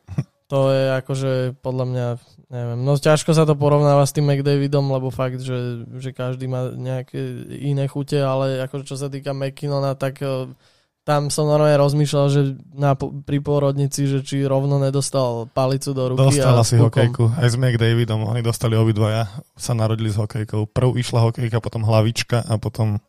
to 0.53 0.61
je 0.71 0.85
akože 1.03 1.33
podľa 1.65 1.85
mňa, 1.89 2.07
neviem, 2.53 2.81
no 2.85 2.95
ťažko 2.95 3.35
sa 3.35 3.43
to 3.49 3.59
porovnáva 3.59 4.07
s 4.07 4.15
tým 4.15 4.31
McDavidom, 4.31 4.87
lebo 4.93 5.11
fakt, 5.11 5.43
že, 5.43 5.89
že 5.99 6.15
každý 6.15 6.47
má 6.47 6.71
nejaké 6.71 7.19
iné 7.59 7.89
chute, 7.91 8.21
ale 8.21 8.63
akože 8.63 8.85
čo 8.87 8.95
sa 9.01 9.11
týka 9.11 9.35
McKinnona, 9.35 9.99
tak 9.99 10.23
uh, 10.23 10.47
tam 11.03 11.35
som 11.35 11.51
normálne 11.51 11.75
rozmýšľal, 11.83 12.27
že 12.31 12.55
na, 12.79 12.95
pri 12.95 13.43
pôrodnici, 13.43 14.07
že 14.07 14.23
či 14.23 14.47
rovno 14.47 14.79
nedostal 14.79 15.51
palicu 15.51 15.91
do 15.91 16.15
ruky. 16.15 16.31
Dostal 16.31 16.55
asi 16.55 16.79
hokejku. 16.79 17.27
Aj 17.43 17.51
s 17.51 17.59
McDavidom. 17.59 18.23
Oni 18.31 18.39
dostali 18.39 18.79
obidvaja. 18.79 19.27
Sa 19.59 19.75
narodili 19.75 20.15
s 20.15 20.17
hokejkou. 20.19 20.71
Prv 20.71 20.91
išla 20.95 21.27
hokejka, 21.27 21.59
potom 21.59 21.83
hlavička 21.83 22.47
a 22.47 22.55
potom 22.55 23.03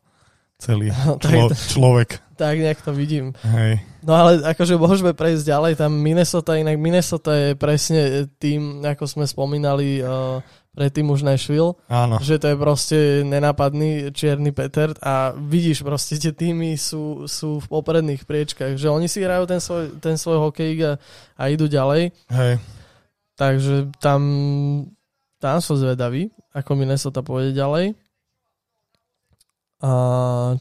celý 0.57 0.89
no, 1.05 1.21
člo, 1.21 1.53
človek. 1.53 2.17
Tak 2.33 2.55
nejak 2.57 2.81
to 2.81 2.97
vidím. 2.97 3.37
Hej. 3.45 3.85
No 4.01 4.17
ale 4.17 4.41
akože 4.41 4.73
môžeme 4.81 5.13
prejsť 5.13 5.45
ďalej. 5.45 5.73
Tam 5.77 5.93
Minnesota, 5.93 6.57
inak 6.57 6.81
Minnesota 6.81 7.31
je 7.37 7.49
presne 7.53 8.25
tým, 8.41 8.81
ako 8.81 9.05
sme 9.05 9.29
spomínali, 9.29 10.01
uh, 10.01 10.41
predtým 10.73 11.05
už 11.13 11.21
Nashville, 11.21 11.77
Áno. 11.85 12.17
že 12.17 12.41
to 12.41 12.49
je 12.49 12.57
proste 12.57 12.97
nenápadný 13.21 14.09
čierny 14.09 14.49
Peter 14.49 14.89
a 15.05 15.31
vidíš 15.37 15.85
proste, 15.85 16.17
tie 16.17 16.33
týmy 16.33 16.73
sú, 16.75 17.29
sú 17.29 17.61
v 17.61 17.67
popredných 17.69 18.25
priečkách, 18.25 18.73
že 18.75 18.89
oni 18.89 19.05
si 19.05 19.21
hrajú 19.21 19.45
ten 19.45 19.61
svoj, 19.61 20.01
ten 20.01 20.17
svoj 20.17 20.49
hokej 20.49 20.71
a, 20.81 20.91
a 21.37 21.43
idú 21.53 21.69
ďalej. 21.69 22.09
Hej. 22.33 22.53
Takže 23.37 23.93
tam, 24.01 24.21
tam 25.37 25.57
som 25.61 25.77
zvedavý, 25.77 26.33
ako 26.57 26.71
Minnesota 26.73 27.21
pôjde 27.21 27.53
ďalej. 27.53 27.93
A 29.83 29.91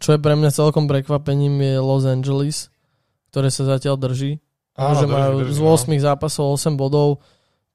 čo 0.03 0.19
je 0.19 0.21
pre 0.21 0.35
mňa 0.35 0.51
celkom 0.51 0.91
prekvapením 0.91 1.57
je 1.63 1.75
Los 1.79 2.05
Angeles, 2.05 2.69
ktoré 3.33 3.49
sa 3.49 3.65
zatiaľ 3.65 3.97
drží. 3.97 4.43
Áno, 4.77 4.99
že 4.99 5.07
drží, 5.07 5.15
majú 5.15 5.37
drží, 5.47 5.53
z 5.57 5.61
no. 5.63 5.73
8 5.73 6.05
zápasov 6.05 6.45
8 6.59 6.77
bodov. 6.77 7.23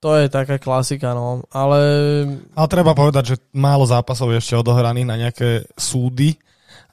To 0.05 0.13
je 0.13 0.29
taká 0.29 0.61
klasika, 0.61 1.17
no. 1.17 1.41
Ale 1.49 1.81
Ale 2.53 2.67
treba 2.69 2.93
povedať, 2.93 3.33
že 3.33 3.35
málo 3.49 3.81
zápasov 3.81 4.29
je 4.29 4.37
ešte 4.37 4.53
odohraných 4.53 5.09
na 5.09 5.17
nejaké 5.17 5.65
súdy, 5.73 6.37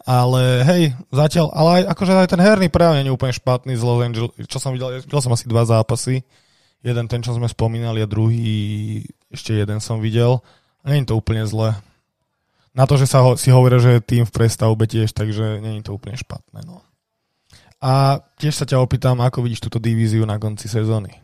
ale 0.09 0.65
hej, 0.65 0.83
zatiaľ, 1.13 1.53
ale 1.53 1.69
aj, 1.81 1.83
akože 1.97 2.13
aj 2.13 2.31
ten 2.33 2.41
herný 2.41 2.69
prejav 2.73 2.97
nie 2.97 3.09
je 3.09 3.17
úplne 3.17 3.33
špatný 3.33 3.73
z 3.77 3.83
Los 3.85 4.01
Angeles, 4.05 4.33
čo 4.49 4.57
som 4.61 4.73
videl, 4.77 5.01
videl 5.01 5.21
som 5.21 5.33
asi 5.33 5.49
dva 5.49 5.65
zápasy, 5.65 6.25
jeden 6.85 7.09
ten, 7.09 7.21
čo 7.25 7.33
sme 7.33 7.49
spomínali 7.49 8.05
a 8.05 8.09
druhý, 8.09 9.01
ešte 9.33 9.57
jeden 9.57 9.81
som 9.81 10.01
videl, 10.01 10.45
je 10.85 11.05
to 11.09 11.17
úplne 11.17 11.45
zlé. 11.49 11.73
Na 12.77 12.85
to, 12.85 13.01
že 13.01 13.09
sa 13.09 13.25
ho, 13.25 13.41
si 13.41 13.49
hovoria, 13.49 13.81
že 13.81 13.97
je 13.97 14.05
tým 14.05 14.25
v 14.29 14.35
prestavbe 14.35 14.85
tiež, 14.85 15.17
takže 15.17 15.61
je 15.61 15.85
to 15.85 15.97
úplne 15.97 16.21
špatné, 16.21 16.69
no. 16.69 16.85
A 17.81 18.21
tiež 18.41 18.57
sa 18.57 18.69
ťa 18.69 18.81
opýtam, 18.81 19.21
ako 19.21 19.45
vidíš 19.45 19.69
túto 19.69 19.81
divíziu 19.81 20.25
na 20.29 20.37
konci 20.37 20.69
sezóny. 20.69 21.24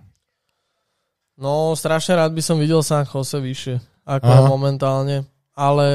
No, 1.40 1.74
strašne 1.74 2.14
rád 2.14 2.36
by 2.36 2.42
som 2.44 2.60
videl 2.60 2.84
San 2.84 3.08
Jose 3.08 3.40
vyššie, 3.40 4.04
ako 4.04 4.30
Aha. 4.30 4.46
momentálne. 4.46 5.24
Ale 5.60 5.86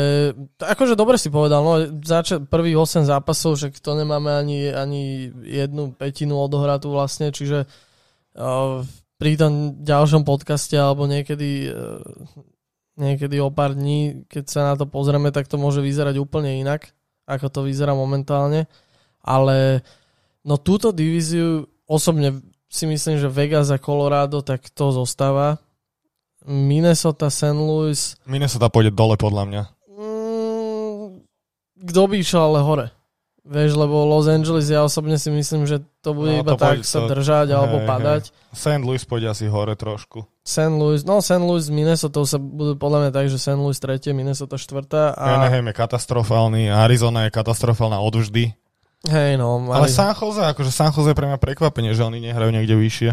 akože 0.61 0.93
dobre 0.93 1.17
si 1.17 1.33
povedal, 1.33 1.65
no 1.65 1.79
zača- 2.05 2.43
prvých 2.43 2.77
8 2.77 3.07
zápasov, 3.07 3.57
že 3.57 3.73
to 3.81 3.97
nemáme 3.97 4.29
ani, 4.29 4.69
ani 4.69 5.31
jednu 5.41 5.95
petinu 5.95 6.37
odohratú 6.37 6.93
vlastne, 6.93 7.33
čiže 7.33 7.65
uh, 7.65 8.85
pri 9.15 9.31
tom 9.39 9.81
ďalšom 9.81 10.21
podcaste 10.21 10.75
alebo 10.77 11.09
niekedy 11.09 11.71
uh, 11.71 11.97
niekedy 12.95 13.39
o 13.43 13.51
pár 13.51 13.75
dní, 13.75 14.27
keď 14.27 14.43
sa 14.47 14.61
na 14.71 14.73
to 14.79 14.87
pozrieme, 14.87 15.29
tak 15.31 15.51
to 15.51 15.59
môže 15.59 15.83
vyzerať 15.83 16.15
úplne 16.19 16.63
inak, 16.63 16.95
ako 17.27 17.51
to 17.51 17.59
vyzerá 17.67 17.91
momentálne. 17.91 18.71
Ale 19.25 19.83
no 20.47 20.55
túto 20.55 20.95
divíziu 20.95 21.67
osobne 21.85 22.39
si 22.67 22.85
myslím, 22.85 23.17
že 23.17 23.29
Vegas 23.29 23.69
a 23.69 23.77
Colorado 23.77 24.41
tak 24.41 24.67
to 24.69 24.91
zostáva. 24.91 25.57
Minnesota, 26.45 27.33
St. 27.33 27.57
Louis, 27.57 27.97
Minnesota 28.29 28.69
pôjde 28.69 28.93
dole 28.93 29.17
podľa 29.17 29.43
mňa. 29.49 29.61
mm, 29.89 31.05
kto 31.89 32.01
by 32.05 32.15
išiel 32.21 32.41
ale 32.43 32.61
hore? 32.61 32.87
Vieš, 33.45 33.77
lebo 33.77 34.09
Los 34.09 34.25
Angeles, 34.25 34.65
ja 34.65 34.81
osobne 34.81 35.21
si 35.21 35.29
myslím, 35.29 35.69
že 35.69 35.77
to 36.01 36.17
bude 36.17 36.33
No, 36.33 36.41
iba 36.41 36.57
to 36.57 36.57
tak 36.57 36.81
pôjde 36.81 36.89
sa 36.89 37.05
držať 37.05 37.47
alebo 37.53 37.77
hej, 37.77 37.85
padať. 37.85 38.23
St. 38.49 38.81
Louis 38.81 39.01
pôjde 39.05 39.29
asi 39.29 39.45
hore 39.45 39.77
trošku. 39.77 40.25
St. 40.41 40.73
Louis, 40.73 41.05
no 41.05 41.21
St. 41.21 41.41
Louis 41.41 41.61
s 41.61 41.69
Minnesota 41.69 42.25
sa 42.25 42.41
budú 42.41 42.73
podľa 42.73 43.05
mňa 43.05 43.11
tak, 43.13 43.25
že 43.29 43.37
St. 43.37 43.61
Louis 43.61 43.77
tretie, 43.77 44.17
Minnesota 44.17 44.57
štvrtá 44.57 45.13
a 45.13 45.45
Anaheim 45.45 45.69
je 45.69 45.77
katastrofálny, 45.77 46.73
Arizona 46.73 47.29
je 47.29 47.37
katastrofálna 47.37 48.01
odvždy. 48.01 48.57
Hej 49.03 49.35
no, 49.35 49.59
Ale 49.69 49.85
mali, 49.85 49.91
San 49.91 50.15
Jose, 50.15 50.41
akože 50.41 50.71
San 50.71 50.91
Jose 50.95 51.11
je 51.11 51.17
pre 51.17 51.27
mňa 51.27 51.37
prekvapenie, 51.37 51.91
že 51.91 52.05
oni 52.07 52.23
nehrajú 52.23 52.49
niekde 52.49 52.75
vyššie. 52.79 53.11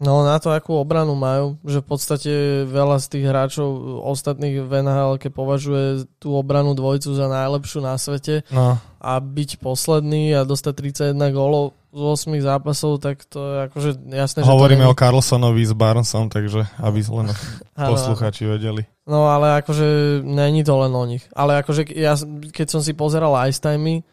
no 0.00 0.24
na 0.28 0.36
to, 0.36 0.52
akú 0.52 0.76
obranu 0.76 1.16
majú, 1.16 1.56
že 1.64 1.80
v 1.80 1.86
podstate 1.88 2.32
veľa 2.68 3.00
z 3.00 3.06
tých 3.16 3.24
hráčov 3.26 3.68
ostatných 4.04 4.64
v 4.64 4.72
NHL 4.84 5.16
považuje 5.32 6.04
tú 6.20 6.36
obranu 6.36 6.76
dvojcu 6.76 7.16
za 7.16 7.26
najlepšiu 7.26 7.80
na 7.80 7.96
svete 7.96 8.44
No, 8.52 8.76
a 9.00 9.12
byť 9.20 9.60
posledný 9.60 10.36
a 10.36 10.44
dostať 10.44 10.74
31 11.16 11.32
gólov 11.32 11.72
z 11.96 12.28
8 12.28 12.44
zápasov, 12.44 13.00
tak 13.00 13.24
to 13.24 13.40
je 13.40 13.56
akože 13.72 13.90
jasné, 14.12 14.44
že 14.44 14.52
hovoríme 14.52 14.84
to 14.84 14.92
o 14.92 14.98
Carlsonovi 14.98 15.64
s 15.64 15.72
Barnesom, 15.72 16.28
takže 16.28 16.68
aby 16.84 17.00
len 17.00 17.32
posluchači 17.72 18.44
vedeli. 18.44 18.84
No 19.08 19.32
ale 19.32 19.64
akože 19.64 20.20
není 20.26 20.60
to 20.60 20.76
len 20.76 20.92
o 20.92 21.04
nich. 21.08 21.24
Ale 21.32 21.56
akože 21.64 21.88
ja, 21.96 22.18
keď 22.52 22.66
som 22.68 22.80
si 22.84 22.92
pozeral 22.92 23.32
ice 23.48 23.62
timey. 23.64 24.04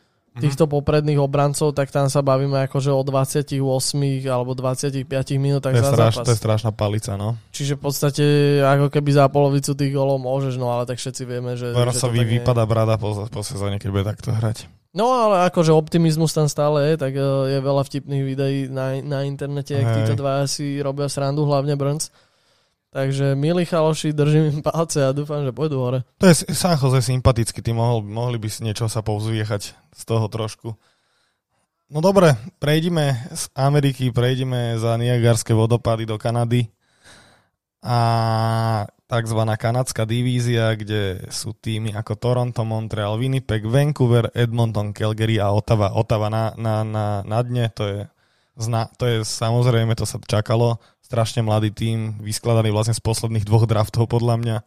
Týchto 0.42 0.66
popredných 0.66 1.22
obrancov, 1.22 1.78
tak 1.78 1.94
tam 1.94 2.10
sa 2.10 2.26
bavíme 2.26 2.66
akože 2.66 2.90
o 2.90 3.02
28 3.06 3.54
alebo 4.26 4.58
25 4.58 5.06
minútach 5.38 5.74
To 5.78 5.82
za 5.82 5.92
straš, 5.94 6.14
zápas. 6.18 6.26
to 6.26 6.32
je 6.34 6.40
strašná 6.42 6.72
palica, 6.74 7.14
no. 7.14 7.38
Čiže 7.54 7.78
v 7.78 7.82
podstate 7.82 8.26
ako 8.66 8.90
keby 8.90 9.10
za 9.14 9.30
polovicu 9.30 9.78
tých 9.78 9.94
golov 9.94 10.18
môžeš, 10.18 10.58
no 10.58 10.74
ale 10.74 10.90
tak 10.90 10.98
všetci 10.98 11.24
vieme, 11.30 11.54
že... 11.54 11.70
tak 11.94 12.18
nie 12.18 12.26
je. 12.26 12.34
vypadá 12.42 12.64
brada 12.66 12.98
po, 12.98 13.30
po 13.30 13.42
sezóne, 13.46 13.78
keď 13.78 13.90
bude 13.94 14.06
takto 14.10 14.34
hrať. 14.34 14.66
No 14.94 15.10
ale 15.10 15.50
akože 15.50 15.74
optimizmus 15.74 16.38
tam 16.38 16.46
stále 16.46 16.94
je, 16.94 17.02
tak 17.02 17.18
eh, 17.18 17.58
je 17.58 17.60
veľa 17.62 17.82
vtipných 17.82 18.24
videí 18.24 18.58
na, 18.70 19.02
na 19.02 19.26
internete, 19.26 19.74
Hej. 19.74 20.06
títo 20.06 20.14
dva 20.22 20.46
si 20.46 20.78
robia 20.82 21.10
srandu, 21.10 21.50
hlavne 21.50 21.74
Brns. 21.74 22.14
Takže 22.94 23.34
milí 23.34 23.66
chaloši, 23.66 24.14
držím 24.14 24.54
im 24.54 24.62
palce 24.62 25.02
a 25.02 25.10
dúfam, 25.18 25.42
že 25.42 25.50
pôjdu 25.50 25.82
hore. 25.82 26.06
To 26.22 26.30
je 26.30 26.46
San 26.54 26.78
Jose 26.78 27.02
ty 27.66 27.72
mohol, 27.74 28.06
mohli 28.06 28.38
by 28.38 28.46
si 28.54 28.62
niečo 28.62 28.86
sa 28.86 29.02
povzviechať 29.02 29.62
z 29.74 30.04
toho 30.06 30.30
trošku. 30.30 30.78
No 31.90 32.06
dobre, 32.06 32.38
prejdime 32.62 33.18
z 33.34 33.50
Ameriky, 33.58 34.14
prejdeme 34.14 34.78
za 34.78 34.94
Niagarské 35.02 35.58
vodopády 35.58 36.06
do 36.06 36.22
Kanady 36.22 36.70
a 37.82 37.98
tzv. 39.10 39.42
kanadská 39.58 40.06
divízia, 40.06 40.78
kde 40.78 41.26
sú 41.34 41.58
týmy 41.58 41.98
ako 41.98 42.14
Toronto, 42.14 42.62
Montreal, 42.62 43.18
Winnipeg, 43.18 43.66
Vancouver, 43.66 44.30
Edmonton, 44.38 44.94
Calgary 44.94 45.42
a 45.42 45.50
Ottawa. 45.50 45.98
Ottawa 45.98 46.30
na, 46.30 46.54
na, 46.62 46.86
na, 46.86 47.06
na 47.26 47.40
dne, 47.42 47.74
to 47.74 47.84
je, 47.90 48.00
zna, 48.58 48.90
to 48.98 49.04
je 49.10 49.18
samozrejme, 49.26 49.94
to 49.98 50.06
sa 50.06 50.22
čakalo, 50.22 50.78
strašne 51.04 51.46
mladý 51.46 51.70
tým, 51.70 52.18
vyskladaný 52.22 52.74
vlastne 52.74 52.98
z 52.98 53.04
posledných 53.06 53.46
dvoch 53.46 53.70
draftov 53.70 54.10
podľa 54.10 54.36
mňa. 54.42 54.58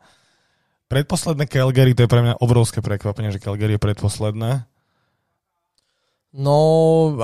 Predposledné 0.86 1.50
Calgary, 1.50 1.98
to 1.98 2.06
je 2.06 2.12
pre 2.12 2.22
mňa 2.22 2.38
obrovské 2.38 2.78
prekvapenie, 2.78 3.34
že 3.34 3.42
Calgary 3.42 3.74
je 3.74 3.82
predposledné. 3.82 4.50
No 6.36 6.58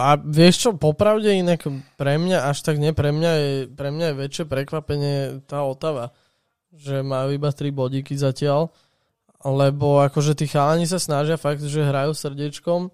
a 0.01 0.16
vieš 0.16 0.66
čo, 0.66 0.70
popravde 0.72 1.31
inak 1.37 1.68
pre 2.01 2.16
mňa, 2.16 2.48
až 2.48 2.64
tak 2.64 2.81
nie, 2.81 2.96
pre 2.96 3.12
mňa 3.12 3.33
je, 3.37 3.51
pre 3.68 3.92
mňa 3.92 4.07
je 4.11 4.20
väčšie 4.25 4.44
prekvapenie 4.48 5.44
tá 5.44 5.62
Otava, 5.62 6.16
že 6.72 7.05
majú 7.05 7.37
iba 7.37 7.53
3 7.53 7.68
bodíky 7.70 8.16
zatiaľ, 8.16 8.72
lebo 9.44 10.01
akože 10.01 10.33
tí 10.33 10.48
chalani 10.48 10.88
sa 10.88 10.96
snažia 10.96 11.37
fakt, 11.37 11.61
že 11.61 11.85
hrajú 11.85 12.16
srdiečkom, 12.16 12.88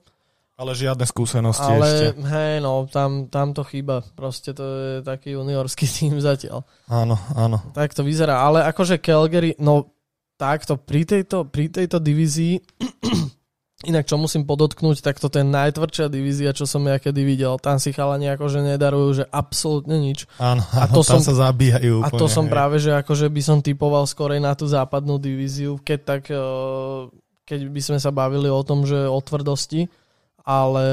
Ale 0.59 0.75
žiadne 0.75 1.07
skúsenosti 1.07 1.62
ale 1.62 1.87
ešte. 1.87 2.07
hej, 2.18 2.55
no, 2.59 2.83
tam, 2.90 3.31
tam 3.31 3.55
to 3.55 3.62
chýba, 3.62 4.03
proste 4.18 4.51
to 4.51 4.64
je 4.66 4.92
taký 5.07 5.38
juniorský 5.38 5.87
tým 6.03 6.18
zatiaľ. 6.18 6.66
Áno, 6.90 7.14
áno. 7.33 7.62
Tak 7.71 7.94
to 7.94 8.03
vyzerá, 8.03 8.42
ale 8.42 8.66
akože 8.66 8.99
Calgary, 8.99 9.55
no 9.57 9.94
takto, 10.35 10.75
pri 10.75 11.07
tejto, 11.07 11.47
pri 11.47 11.71
tejto 11.71 12.03
divízii, 12.03 12.59
inak 13.90 14.11
čo 14.11 14.18
musím 14.18 14.42
podotknúť, 14.42 14.99
tak 14.99 15.23
toto 15.23 15.38
je 15.38 15.47
najtvrdšia 15.47 16.11
divízia, 16.11 16.51
čo 16.51 16.66
som 16.66 16.83
ja 16.83 16.99
kedy 16.99 17.23
videl. 17.23 17.55
Tam 17.62 17.79
si 17.79 17.94
chalani 17.94 18.27
akože 18.35 18.59
nedarujú, 18.66 19.23
že 19.23 19.25
absolútne 19.31 19.94
nič. 19.94 20.27
Áno, 20.42 20.66
A 20.75 20.90
to 20.90 21.07
tam 21.07 21.23
som- 21.23 21.27
sa 21.38 21.55
zabíjajú 21.55 22.03
A 22.03 22.11
úplne. 22.11 22.18
to 22.18 22.27
som 22.27 22.47
hej. 22.47 22.53
práve, 22.53 22.83
že 22.83 22.90
akože 22.99 23.31
by 23.31 23.42
som 23.47 23.62
typoval 23.62 24.03
skorej 24.05 24.42
na 24.42 24.59
tú 24.59 24.66
západnú 24.66 25.23
divíziu, 25.23 25.79
keď 25.79 25.99
tak, 26.03 26.23
eh, 26.31 26.38
keď 27.47 27.61
by 27.71 27.81
sme 27.81 27.99
sa 28.03 28.11
bavili 28.11 28.51
o 28.51 28.62
tom, 28.66 28.83
že 28.83 29.07
o 29.07 29.23
tvrdosti, 29.23 29.87
ale 30.49 30.87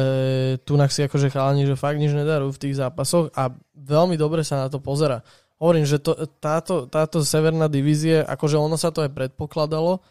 tu 0.68 0.76
si 0.92 1.08
akože 1.08 1.32
chalani, 1.32 1.64
že 1.64 1.80
fakt 1.80 1.96
nič 1.96 2.12
nedarujú 2.12 2.60
v 2.60 2.62
tých 2.68 2.76
zápasoch 2.76 3.32
a 3.32 3.56
veľmi 3.72 4.20
dobre 4.20 4.44
sa 4.44 4.60
na 4.60 4.68
to 4.68 4.84
pozera. 4.84 5.24
Hovorím, 5.56 5.88
že 5.88 6.04
to, 6.04 6.28
táto, 6.44 6.92
táto 6.92 7.24
severná 7.24 7.72
divízie, 7.72 8.20
akože 8.20 8.60
ono 8.60 8.76
sa 8.76 8.92
to 8.92 9.08
aj 9.08 9.16
predpokladalo, 9.16 10.04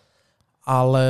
ale, 0.65 1.07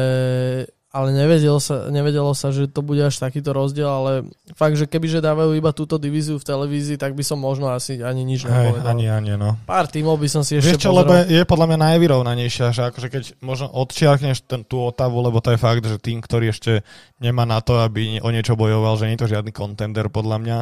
ale 0.94 1.10
nevedelo, 1.10 1.58
sa, 1.58 1.90
nevedelo 1.90 2.30
sa, 2.38 2.54
že 2.54 2.70
to 2.70 2.78
bude 2.78 3.02
až 3.02 3.18
takýto 3.18 3.50
rozdiel, 3.50 3.90
ale 3.90 4.10
fakt, 4.54 4.78
že 4.78 4.86
kebyže 4.86 5.18
dávajú 5.18 5.58
iba 5.58 5.74
túto 5.74 5.98
divíziu 5.98 6.38
v 6.38 6.46
televízii, 6.46 6.94
tak 6.94 7.18
by 7.18 7.26
som 7.26 7.42
možno 7.42 7.66
asi 7.66 7.98
ani 7.98 8.22
nič 8.22 8.46
nepovedal. 8.46 8.94
ani, 8.94 9.10
ani, 9.10 9.34
no. 9.34 9.58
Pár 9.66 9.90
tímov 9.90 10.22
by 10.22 10.30
som 10.30 10.46
si 10.46 10.54
ešte 10.54 10.78
Vieš 10.78 10.86
čo, 10.86 10.94
lebo 10.94 11.10
je 11.10 11.42
podľa 11.42 11.66
mňa 11.74 11.78
najvyrovnanejšia, 11.90 12.70
že 12.70 12.82
akože 12.94 13.08
keď 13.10 13.22
možno 13.42 13.74
odčiarkneš 13.74 14.46
ten, 14.46 14.62
tú 14.62 14.86
otavu, 14.86 15.18
lebo 15.18 15.42
to 15.42 15.50
je 15.50 15.58
fakt, 15.58 15.82
že 15.82 15.98
tým, 15.98 16.22
ktorý 16.22 16.54
ešte 16.54 16.86
nemá 17.18 17.42
na 17.42 17.58
to, 17.58 17.82
aby 17.82 18.22
o 18.22 18.30
niečo 18.30 18.54
bojoval, 18.54 18.94
že 18.94 19.10
nie 19.10 19.18
je 19.18 19.22
to 19.26 19.32
žiadny 19.34 19.50
kontender 19.50 20.06
podľa 20.14 20.38
mňa, 20.46 20.58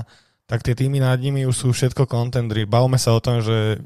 tak 0.48 0.64
tie 0.64 0.72
týmy 0.72 0.96
nad 0.96 1.20
nimi 1.20 1.44
už 1.44 1.56
sú 1.56 1.68
všetko 1.76 2.08
kontendry. 2.08 2.64
Bavme 2.64 2.96
sa 2.96 3.12
o 3.12 3.20
tom, 3.20 3.44
že, 3.44 3.84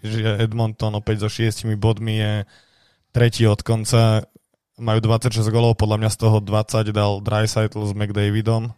že 0.00 0.40
Edmonton 0.40 0.96
opäť 0.96 1.24
so 1.24 1.28
šiestimi 1.28 1.76
bodmi 1.76 2.24
je 2.24 2.32
tretí 3.12 3.44
od 3.44 3.60
konca, 3.60 4.24
majú 4.78 4.98
26 5.02 5.44
golov, 5.54 5.78
podľa 5.78 6.02
mňa 6.02 6.10
z 6.10 6.18
toho 6.18 6.36
20 6.42 6.90
dal 6.90 7.22
Dreisaitl 7.22 7.80
s 7.86 7.92
McDavidom. 7.94 8.74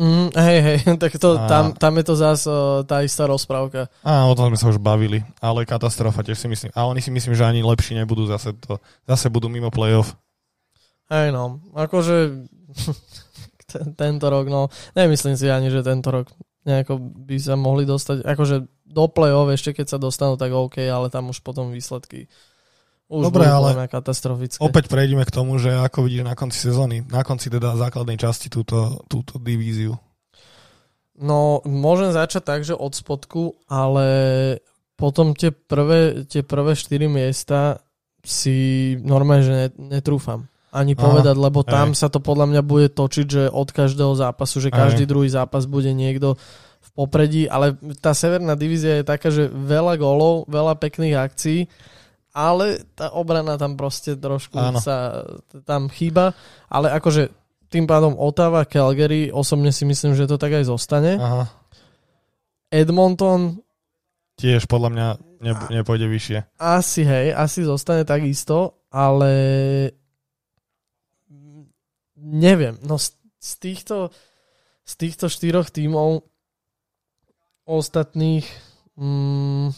Mm, 0.00 0.32
hej, 0.32 0.58
hej, 0.64 0.78
tak 1.02 1.12
to, 1.20 1.36
a... 1.36 1.44
tam, 1.44 1.64
tam 1.76 1.92
je 2.00 2.04
to 2.08 2.14
zás 2.16 2.48
uh, 2.48 2.80
tá 2.88 3.04
istá 3.04 3.28
rozprávka. 3.28 3.92
Á, 4.00 4.24
o 4.24 4.32
tom 4.32 4.48
sme 4.48 4.58
sa 4.58 4.70
už 4.72 4.80
bavili, 4.80 5.20
ale 5.44 5.68
katastrofa 5.68 6.24
tiež 6.24 6.40
si 6.40 6.48
myslím. 6.48 6.72
A 6.72 6.88
oni 6.88 7.04
si 7.04 7.12
myslím, 7.12 7.36
že 7.36 7.44
ani 7.44 7.60
lepší 7.60 7.98
nebudú 8.00 8.24
zase 8.24 8.56
to. 8.56 8.80
Zase 9.04 9.28
budú 9.28 9.52
mimo 9.52 9.68
playoff. 9.68 10.16
Hej 11.12 11.34
no, 11.36 11.60
akože 11.76 12.46
tento 14.00 14.26
rok, 14.30 14.46
no 14.48 14.72
nemyslím 14.96 15.36
si 15.36 15.50
ani, 15.50 15.68
že 15.68 15.84
tento 15.84 16.08
rok 16.08 16.32
nejako 16.64 16.96
by 17.00 17.36
sa 17.36 17.58
mohli 17.58 17.84
dostať, 17.84 18.24
akože 18.24 18.56
do 18.90 19.04
play-off 19.10 19.48
ešte 19.50 19.80
keď 19.80 19.86
sa 19.96 19.98
dostanú, 19.98 20.34
tak 20.38 20.54
OK, 20.54 20.80
ale 20.86 21.08
tam 21.08 21.30
už 21.32 21.40
potom 21.40 21.72
výsledky 21.72 22.30
už 23.10 23.26
Dobre, 23.26 23.42
ale 23.42 23.74
katastrofické. 23.90 24.62
opäť 24.62 24.86
prejdeme 24.86 25.26
k 25.26 25.34
tomu, 25.34 25.58
že 25.58 25.74
ako 25.74 26.06
vidíš 26.06 26.22
na 26.22 26.38
konci 26.38 26.58
sezóny, 26.62 27.02
na 27.10 27.26
konci 27.26 27.50
teda 27.50 27.74
základnej 27.74 28.14
časti 28.14 28.46
túto, 28.46 29.02
túto 29.10 29.42
divíziu. 29.42 29.98
No, 31.18 31.60
môžem 31.66 32.14
začať 32.14 32.42
tak, 32.46 32.60
že 32.62 32.72
od 32.72 32.94
spodku, 32.94 33.58
ale 33.66 34.06
potom 34.94 35.34
tie 35.34 35.50
prvé, 35.50 36.24
tie 36.24 36.46
prvé 36.46 36.72
štyri 36.78 37.10
miesta 37.10 37.82
si 38.22 38.94
normálne, 39.02 39.44
že 39.44 39.56
netrúfam 39.76 40.46
ani 40.70 40.94
Aha, 40.94 41.02
povedať, 41.02 41.34
lebo 41.34 41.66
tam 41.66 41.92
aj. 41.92 41.98
sa 41.98 42.06
to 42.06 42.22
podľa 42.22 42.46
mňa 42.46 42.62
bude 42.62 42.94
točiť, 42.94 43.26
že 43.26 43.42
od 43.50 43.68
každého 43.74 44.14
zápasu, 44.14 44.62
že 44.62 44.70
každý 44.70 45.02
aj. 45.02 45.10
druhý 45.10 45.28
zápas 45.28 45.66
bude 45.66 45.90
niekto 45.90 46.38
v 46.80 46.90
popredí, 46.94 47.50
ale 47.50 47.74
tá 47.98 48.14
severná 48.14 48.54
divízia 48.54 49.02
je 49.02 49.04
taká, 49.04 49.34
že 49.34 49.50
veľa 49.50 49.98
golov, 49.98 50.46
veľa 50.46 50.78
pekných 50.78 51.18
akcií 51.18 51.66
ale 52.30 52.86
tá 52.94 53.10
obrana 53.14 53.58
tam 53.58 53.74
proste 53.74 54.14
trošku 54.14 54.56
Áno. 54.58 54.78
sa 54.78 55.26
tam 55.66 55.90
chýba, 55.90 56.32
ale 56.70 56.94
akože 56.94 57.30
tým 57.70 57.86
pádom 57.86 58.18
Ottawa, 58.18 58.66
Calgary, 58.66 59.30
osobne 59.30 59.70
si 59.70 59.86
myslím, 59.86 60.18
že 60.18 60.26
to 60.26 60.38
tak 60.38 60.54
aj 60.54 60.66
zostane. 60.66 61.18
Aha. 61.18 61.46
Edmonton 62.70 63.62
tiež 64.38 64.66
podľa 64.66 64.90
mňa 64.90 65.06
ne, 65.42 65.52
nepôjde 65.80 66.06
vyššie. 66.06 66.38
Asi 66.58 67.04
hej, 67.04 67.34
asi 67.34 67.62
zostane 67.62 68.02
takisto, 68.08 68.86
ale 68.90 69.32
neviem, 72.16 72.78
no 72.82 72.96
z, 72.96 73.14
z 73.38 73.52
týchto 73.58 73.96
z 74.90 74.92
týchto 74.98 75.30
štyroch 75.30 75.70
tímov 75.70 76.26
ostatných 77.62 78.42
mm, 78.98 79.70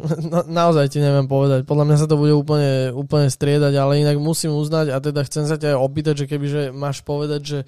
No, 0.32 0.42
naozaj 0.46 0.92
ti 0.92 0.98
neviem 0.98 1.30
povedať. 1.30 1.62
Podľa 1.64 1.84
mňa 1.86 1.96
sa 1.96 2.06
to 2.10 2.18
bude 2.18 2.34
úplne, 2.34 2.90
úplne 2.92 3.30
striedať, 3.30 3.72
ale 3.78 4.02
inak 4.02 4.18
musím 4.18 4.56
uznať 4.56 4.90
a 4.92 4.98
teda 4.98 5.20
chcem 5.24 5.44
sa 5.46 5.56
ťa 5.56 5.74
aj 5.74 5.78
opýtať, 5.78 6.14
že 6.24 6.28
kebyže 6.28 6.62
máš 6.74 7.00
povedať, 7.06 7.40
že 7.42 7.58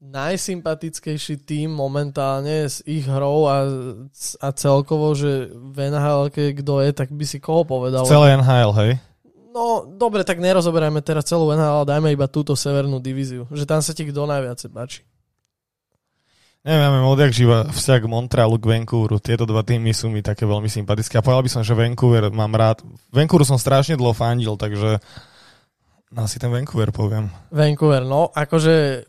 najsympatickejší 0.00 1.44
tým 1.44 1.76
momentálne 1.76 2.64
s 2.64 2.80
ich 2.88 3.04
hrou 3.04 3.44
a, 3.52 3.68
a 4.40 4.48
celkovo, 4.56 5.12
že 5.12 5.52
v 5.52 5.92
NHL 5.92 6.32
kto 6.32 6.74
je, 6.80 6.90
tak 6.96 7.12
by 7.12 7.24
si 7.28 7.36
koho 7.36 7.68
povedal? 7.68 8.08
Celé 8.08 8.40
NHL, 8.40 8.72
hej? 8.80 8.92
No, 9.50 9.84
dobre, 9.84 10.24
tak 10.24 10.40
nerozoberajme 10.40 11.02
teraz 11.04 11.28
celú 11.28 11.52
NHL, 11.52 11.84
dajme 11.84 12.08
iba 12.14 12.30
túto 12.30 12.56
severnú 12.56 13.02
divíziu. 13.02 13.44
Že 13.52 13.64
tam 13.66 13.80
sa 13.84 13.92
ti 13.92 14.08
kto 14.08 14.24
najviac 14.24 14.62
páči. 14.72 15.04
Neviem, 16.60 17.08
odjak 17.08 17.32
živa 17.32 17.72
vzťah 17.72 18.04
Montrealu, 18.04 18.60
k 18.60 18.68
Vancouveru. 18.68 19.16
Tieto 19.16 19.48
dva 19.48 19.64
týmy 19.64 19.96
sú 19.96 20.12
mi 20.12 20.20
také 20.20 20.44
veľmi 20.44 20.68
sympatické. 20.68 21.16
A 21.16 21.24
povedal 21.24 21.48
by 21.48 21.52
som, 21.56 21.62
že 21.64 21.72
Vancouver 21.72 22.28
mám 22.28 22.52
rád. 22.52 22.84
Vancouveru 23.08 23.48
som 23.48 23.56
strašne 23.56 23.96
dlho 23.96 24.12
fandil, 24.12 24.60
takže 24.60 25.00
asi 26.12 26.36
ten 26.36 26.52
Vancouver 26.52 26.92
poviem. 26.92 27.32
Vancouver, 27.48 28.04
no, 28.04 28.28
akože 28.28 29.08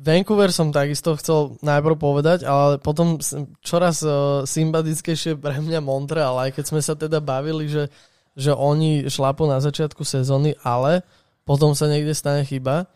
Vancouver 0.00 0.48
som 0.48 0.72
takisto 0.72 1.12
chcel 1.20 1.60
najprv 1.60 2.00
povedať, 2.00 2.48
ale 2.48 2.80
potom 2.80 3.20
čoraz 3.60 4.00
uh, 4.00 4.48
sympatickejšie 4.48 5.36
pre 5.36 5.60
mňa 5.60 5.84
Montreal, 5.84 6.40
aj 6.40 6.56
keď 6.56 6.64
sme 6.64 6.80
sa 6.80 6.96
teda 6.96 7.20
bavili, 7.20 7.68
že, 7.68 7.92
že 8.32 8.56
oni 8.56 9.04
šlapu 9.12 9.44
na 9.44 9.60
začiatku 9.60 10.00
sezóny, 10.00 10.56
ale 10.64 11.04
potom 11.44 11.76
sa 11.76 11.92
niekde 11.92 12.16
stane 12.16 12.48
chyba. 12.48 12.88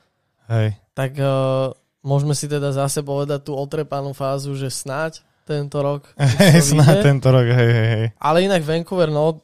Hej. 0.49 0.81
Tak 0.97 1.21
uh, 1.21 1.77
Môžeme 2.05 2.37
si 2.37 2.45
teda 2.45 2.69
zase 2.69 3.01
povedať 3.01 3.49
tú 3.49 3.57
otrepanú 3.57 4.13
fázu, 4.13 4.53
že 4.53 4.69
snáď 4.69 5.25
tento 5.49 5.81
rok. 5.81 6.13
Hej, 6.41 6.77
snáď 6.77 7.01
tento 7.01 7.29
rok, 7.33 7.49
hej, 7.49 7.71
hej, 7.73 7.89
hej. 7.97 8.07
Ale 8.21 8.45
inak 8.45 8.65
Vancouver, 8.65 9.13
no, 9.13 9.41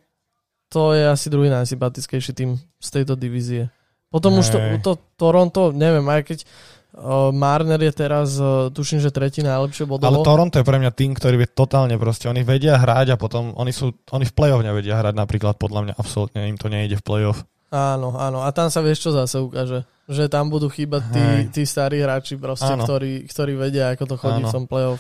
to 0.69 0.97
je 0.97 1.05
asi 1.09 1.29
druhý 1.29 1.49
najsympatickejší 1.53 2.33
tým 2.33 2.57
z 2.57 2.89
tejto 2.89 3.17
divízie. 3.17 3.69
Potom 4.09 4.37
hej. 4.37 4.41
už 4.41 4.47
to, 4.53 4.59
to 4.81 4.93
Toronto, 5.17 5.73
neviem, 5.73 6.05
aj 6.05 6.23
keď 6.25 6.39
uh, 6.45 7.31
Marner 7.33 7.81
je 7.81 7.93
teraz, 7.93 8.37
uh, 8.41 8.69
tuším, 8.73 9.01
že 9.01 9.13
tretí 9.13 9.45
najlepšie 9.45 9.85
bodovo. 9.85 10.09
Ale 10.09 10.25
Toronto 10.25 10.57
je 10.61 10.67
pre 10.67 10.79
mňa 10.81 10.93
tým, 10.93 11.13
ktorý 11.17 11.37
vie 11.41 11.49
totálne 11.49 11.97
proste, 11.97 12.29
oni 12.29 12.45
vedia 12.45 12.77
hrať 12.81 13.15
a 13.15 13.21
potom 13.21 13.57
oni, 13.57 13.73
sú, 13.73 13.93
oni 14.13 14.25
v 14.25 14.35
play-off 14.37 14.65
nevedia 14.65 14.99
hrať 14.99 15.15
napríklad, 15.17 15.57
podľa 15.57 15.81
mňa 15.91 15.95
absolútne 15.97 16.49
im 16.49 16.59
to 16.61 16.69
nejde 16.69 16.97
v 16.99 17.05
play-off. 17.05 17.45
Áno, 17.71 18.19
áno. 18.19 18.43
A 18.43 18.51
tam 18.51 18.67
sa 18.67 18.83
vieš, 18.83 19.07
čo 19.07 19.11
zase 19.15 19.39
ukáže. 19.39 19.87
Že 20.11 20.27
tam 20.27 20.51
budú 20.51 20.67
chýbať 20.67 21.03
tí, 21.15 21.27
tí 21.55 21.63
starí 21.63 22.03
hráči 22.03 22.35
proste, 22.35 22.75
ktorí, 22.75 23.31
ktorí 23.31 23.55
vedia, 23.55 23.95
ako 23.95 24.05
to 24.11 24.17
chodí 24.19 24.43
áno. 24.43 24.51
v 24.51 24.55
tom 24.59 24.67
playoff. 24.67 24.99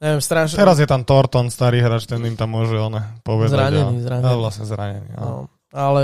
Neviem, 0.00 0.22
strašne... 0.22 0.56
Teraz 0.56 0.78
je 0.80 0.88
tam 0.88 1.02
Torton, 1.04 1.52
starý 1.52 1.82
hráč, 1.84 2.08
ten 2.08 2.22
im 2.24 2.38
tam 2.38 2.56
môže 2.56 2.72
on 2.78 2.96
povedať. 3.20 3.52
Zranený, 3.52 4.00
a, 4.00 4.04
zranený. 4.06 4.24
Ale 4.24 4.38
vlastne 4.38 4.64
zranený. 4.64 5.08
No. 5.12 5.50
Ale 5.70 6.02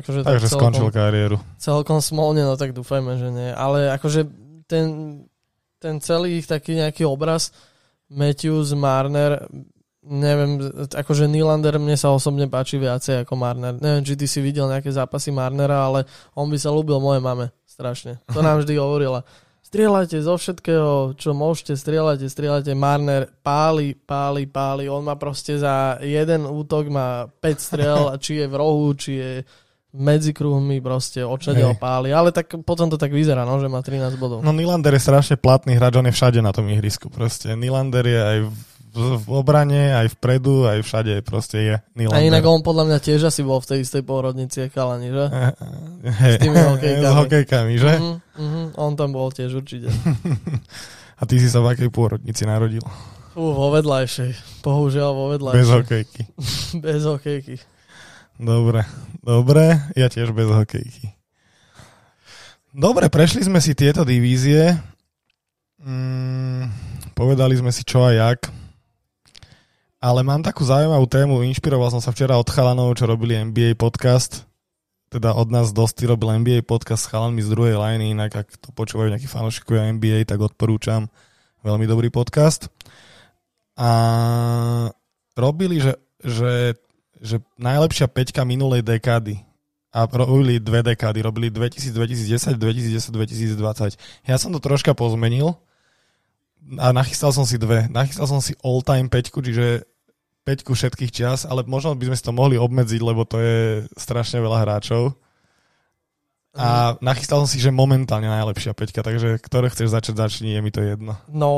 akože... 0.00 0.24
Takže 0.24 0.46
tak 0.46 0.52
celkom, 0.56 0.72
skončil 0.72 0.88
kariéru. 0.94 1.36
Celkom 1.60 1.98
smolne, 2.00 2.46
no 2.46 2.56
tak 2.56 2.72
dúfajme, 2.72 3.18
že 3.20 3.28
nie. 3.28 3.50
Ale 3.52 3.92
akože 3.92 4.24
ten, 4.64 4.86
ten 5.82 6.00
celý 6.00 6.40
ich 6.40 6.48
taký 6.48 6.80
nejaký 6.80 7.04
obraz 7.04 7.52
Matthews, 8.08 8.72
Marner, 8.72 9.44
neviem, 10.06 10.62
akože 10.88 11.26
Nylander 11.26 11.76
mne 11.82 11.98
sa 11.98 12.14
osobne 12.14 12.46
páči 12.46 12.78
viacej 12.78 13.26
ako 13.26 13.34
Marner. 13.34 13.74
Neviem, 13.76 14.06
či 14.06 14.14
ty 14.14 14.26
si 14.30 14.38
videl 14.38 14.70
nejaké 14.70 14.88
zápasy 14.94 15.34
Marnera, 15.34 15.86
ale 15.86 16.06
on 16.38 16.46
by 16.46 16.56
sa 16.56 16.70
ľúbil 16.70 17.02
mojej 17.02 17.22
mame 17.22 17.50
strašne. 17.66 18.22
To 18.30 18.40
nám 18.40 18.62
vždy 18.62 18.78
hovorila. 18.78 19.26
Strieľajte 19.66 20.22
zo 20.22 20.38
všetkého, 20.38 21.18
čo 21.18 21.34
môžete, 21.34 21.74
strieľajte, 21.74 22.30
strieľajte. 22.30 22.72
Marner 22.78 23.26
páli, 23.42 23.98
páli, 23.98 24.46
páli. 24.46 24.86
On 24.86 25.02
má 25.02 25.18
proste 25.18 25.58
za 25.58 25.98
jeden 25.98 26.46
útok 26.46 26.86
má 26.86 27.26
5 27.26 27.58
striel, 27.58 28.02
či 28.22 28.40
je 28.40 28.46
v 28.46 28.54
rohu, 28.54 28.94
či 28.94 29.12
je 29.18 29.30
medzi 29.96 30.30
kruhmi 30.36 30.78
proste 30.84 31.24
očade 31.24 31.64
ho 31.64 31.72
páli, 31.72 32.12
ale 32.12 32.28
tak 32.28 32.52
potom 32.62 32.92
to 32.92 33.00
tak 33.00 33.10
vyzerá, 33.10 33.48
no, 33.48 33.56
že 33.56 33.66
má 33.66 33.80
13 33.80 34.20
bodov. 34.20 34.44
No 34.44 34.52
Nylander 34.52 34.92
je 34.92 35.02
strašne 35.02 35.40
platný 35.40 35.80
hráč, 35.80 35.96
on 35.96 36.06
je 36.06 36.12
všade 36.12 36.40
na 36.44 36.52
tom 36.52 36.68
ihrisku 36.68 37.08
proste. 37.08 37.56
Nylander 37.56 38.04
je 38.04 38.20
aj 38.20 38.38
v 38.44 38.75
v 38.96 39.28
obrane, 39.28 39.92
aj 39.92 40.16
vpredu, 40.16 40.64
aj 40.64 40.80
všade 40.80 41.20
proste 41.20 41.58
je 41.60 41.74
Nylander. 41.92 42.16
A 42.16 42.24
inak 42.24 42.44
on 42.48 42.64
podľa 42.64 42.88
mňa 42.88 42.98
tiež 43.04 43.28
asi 43.28 43.44
bol 43.44 43.60
v 43.60 43.68
tej 43.68 43.78
istej 43.84 44.02
pôrodnici 44.02 44.72
Kalani, 44.72 45.12
že? 45.12 45.24
Hey, 46.20 46.38
S 46.38 46.42
tými 46.42 46.56
hokejkami. 46.56 47.04
S 47.04 47.12
hokejkami, 47.12 47.74
že? 47.76 47.92
Uh-huh, 48.00 48.16
uh-huh, 48.40 48.66
on 48.80 48.92
tam 48.96 49.12
bol 49.12 49.28
tiež 49.28 49.52
určite. 49.52 49.92
A 51.20 51.22
ty 51.24 51.40
si 51.40 51.48
sa 51.48 51.64
v 51.64 51.72
akej 51.72 51.88
pôrodnici 51.92 52.44
narodil? 52.44 52.84
Fú, 53.36 53.52
vo 53.52 53.68
vedľajšej. 53.72 54.64
Bohužiaľ 54.64 55.10
vo 55.12 55.24
vedľajšej. 55.32 55.60
Bez 55.60 55.68
hokejky. 55.68 56.22
bez 56.84 57.00
hokejky. 57.04 57.56
Dobre, 58.36 58.84
dobre, 59.24 59.80
ja 59.96 60.12
tiež 60.12 60.32
bez 60.36 60.48
hokejky. 60.48 61.16
Dobre, 62.76 63.08
prešli 63.08 63.40
sme 63.44 63.64
si 63.64 63.72
tieto 63.72 64.04
divízie. 64.04 64.76
Mm, 65.80 66.68
povedali 67.16 67.56
sme 67.56 67.72
si 67.72 67.80
čo 67.80 68.04
a 68.04 68.12
jak. 68.12 68.52
Ale 70.06 70.22
mám 70.22 70.38
takú 70.38 70.62
zaujímavú 70.62 71.02
tému, 71.10 71.42
inšpiroval 71.50 71.90
som 71.90 71.98
sa 71.98 72.14
včera 72.14 72.38
od 72.38 72.46
chalanov, 72.46 72.94
čo 72.94 73.10
robili 73.10 73.34
NBA 73.42 73.74
podcast, 73.74 74.46
teda 75.10 75.34
od 75.34 75.50
nás 75.50 75.74
dosť 75.74 76.06
robil 76.06 76.30
NBA 76.46 76.62
podcast 76.62 77.06
s 77.06 77.10
chalanmi 77.10 77.42
z 77.42 77.50
druhej 77.50 77.74
liny, 77.74 78.14
inak 78.14 78.46
ak 78.46 78.54
to 78.54 78.70
počúvajú 78.70 79.10
nejakí 79.10 79.26
fanúšikovia 79.26 79.90
NBA, 79.98 80.22
tak 80.30 80.38
odporúčam. 80.38 81.10
Veľmi 81.66 81.90
dobrý 81.90 82.14
podcast. 82.14 82.70
A 83.74 83.90
robili, 85.34 85.82
že, 85.82 85.98
že, 86.22 86.78
že 87.18 87.42
najlepšia 87.58 88.06
peťka 88.06 88.46
minulej 88.46 88.86
dekády. 88.86 89.42
A 89.90 90.06
robili 90.06 90.62
dve 90.62 90.86
dekády, 90.86 91.18
robili 91.18 91.50
2000, 91.50 91.90
2010, 91.90 92.54
2010, 92.54 93.10
2020. 93.10 94.30
Ja 94.30 94.38
som 94.38 94.54
to 94.54 94.62
troška 94.62 94.94
pozmenil. 94.94 95.58
A 96.78 96.94
nachystal 96.94 97.34
som 97.34 97.42
si 97.42 97.58
dve. 97.58 97.90
Nachystal 97.90 98.30
som 98.30 98.38
si 98.38 98.54
all-time 98.62 99.10
peťku, 99.10 99.42
čiže 99.42 99.95
peťku 100.46 100.78
všetkých 100.78 101.10
čas, 101.10 101.42
ale 101.42 101.66
možno 101.66 101.98
by 101.98 102.06
sme 102.06 102.16
si 102.16 102.22
to 102.22 102.30
mohli 102.30 102.54
obmedziť, 102.54 103.02
lebo 103.02 103.26
to 103.26 103.42
je 103.42 103.58
strašne 103.98 104.38
veľa 104.38 104.62
hráčov. 104.62 105.18
A 106.56 106.96
mhm. 106.96 107.04
nachystal 107.04 107.44
som 107.44 107.50
si, 107.50 107.58
že 107.60 107.74
momentálne 107.74 108.30
najlepšia 108.30 108.72
peťka, 108.72 109.04
takže 109.04 109.42
ktoré 109.42 109.68
chceš 109.68 109.92
začať, 109.92 110.14
začni, 110.16 110.56
je 110.56 110.60
mi 110.64 110.70
to 110.72 110.80
jedno. 110.80 111.18
No, 111.28 111.50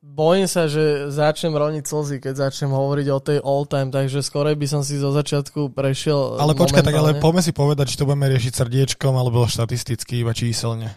bojím 0.00 0.48
sa, 0.48 0.66
že 0.66 1.12
začnem 1.12 1.52
roniť 1.52 1.84
slzy, 1.84 2.16
keď 2.24 2.50
začnem 2.50 2.72
hovoriť 2.72 3.06
o 3.12 3.20
tej 3.20 3.38
all 3.44 3.68
time, 3.68 3.92
takže 3.92 4.24
skorej 4.24 4.56
by 4.56 4.66
som 4.66 4.80
si 4.80 4.96
zo 4.96 5.12
začiatku 5.12 5.76
prešiel 5.76 6.40
Ale 6.40 6.56
počkaj, 6.56 6.82
tak 6.82 6.96
ale 6.96 7.20
poďme 7.20 7.44
si 7.44 7.52
povedať, 7.52 7.92
či 7.92 7.98
to 8.00 8.08
budeme 8.08 8.26
riešiť 8.32 8.52
srdiečkom 8.56 9.14
alebo 9.14 9.44
štatisticky, 9.44 10.24
iba 10.24 10.32
číselne. 10.32 10.90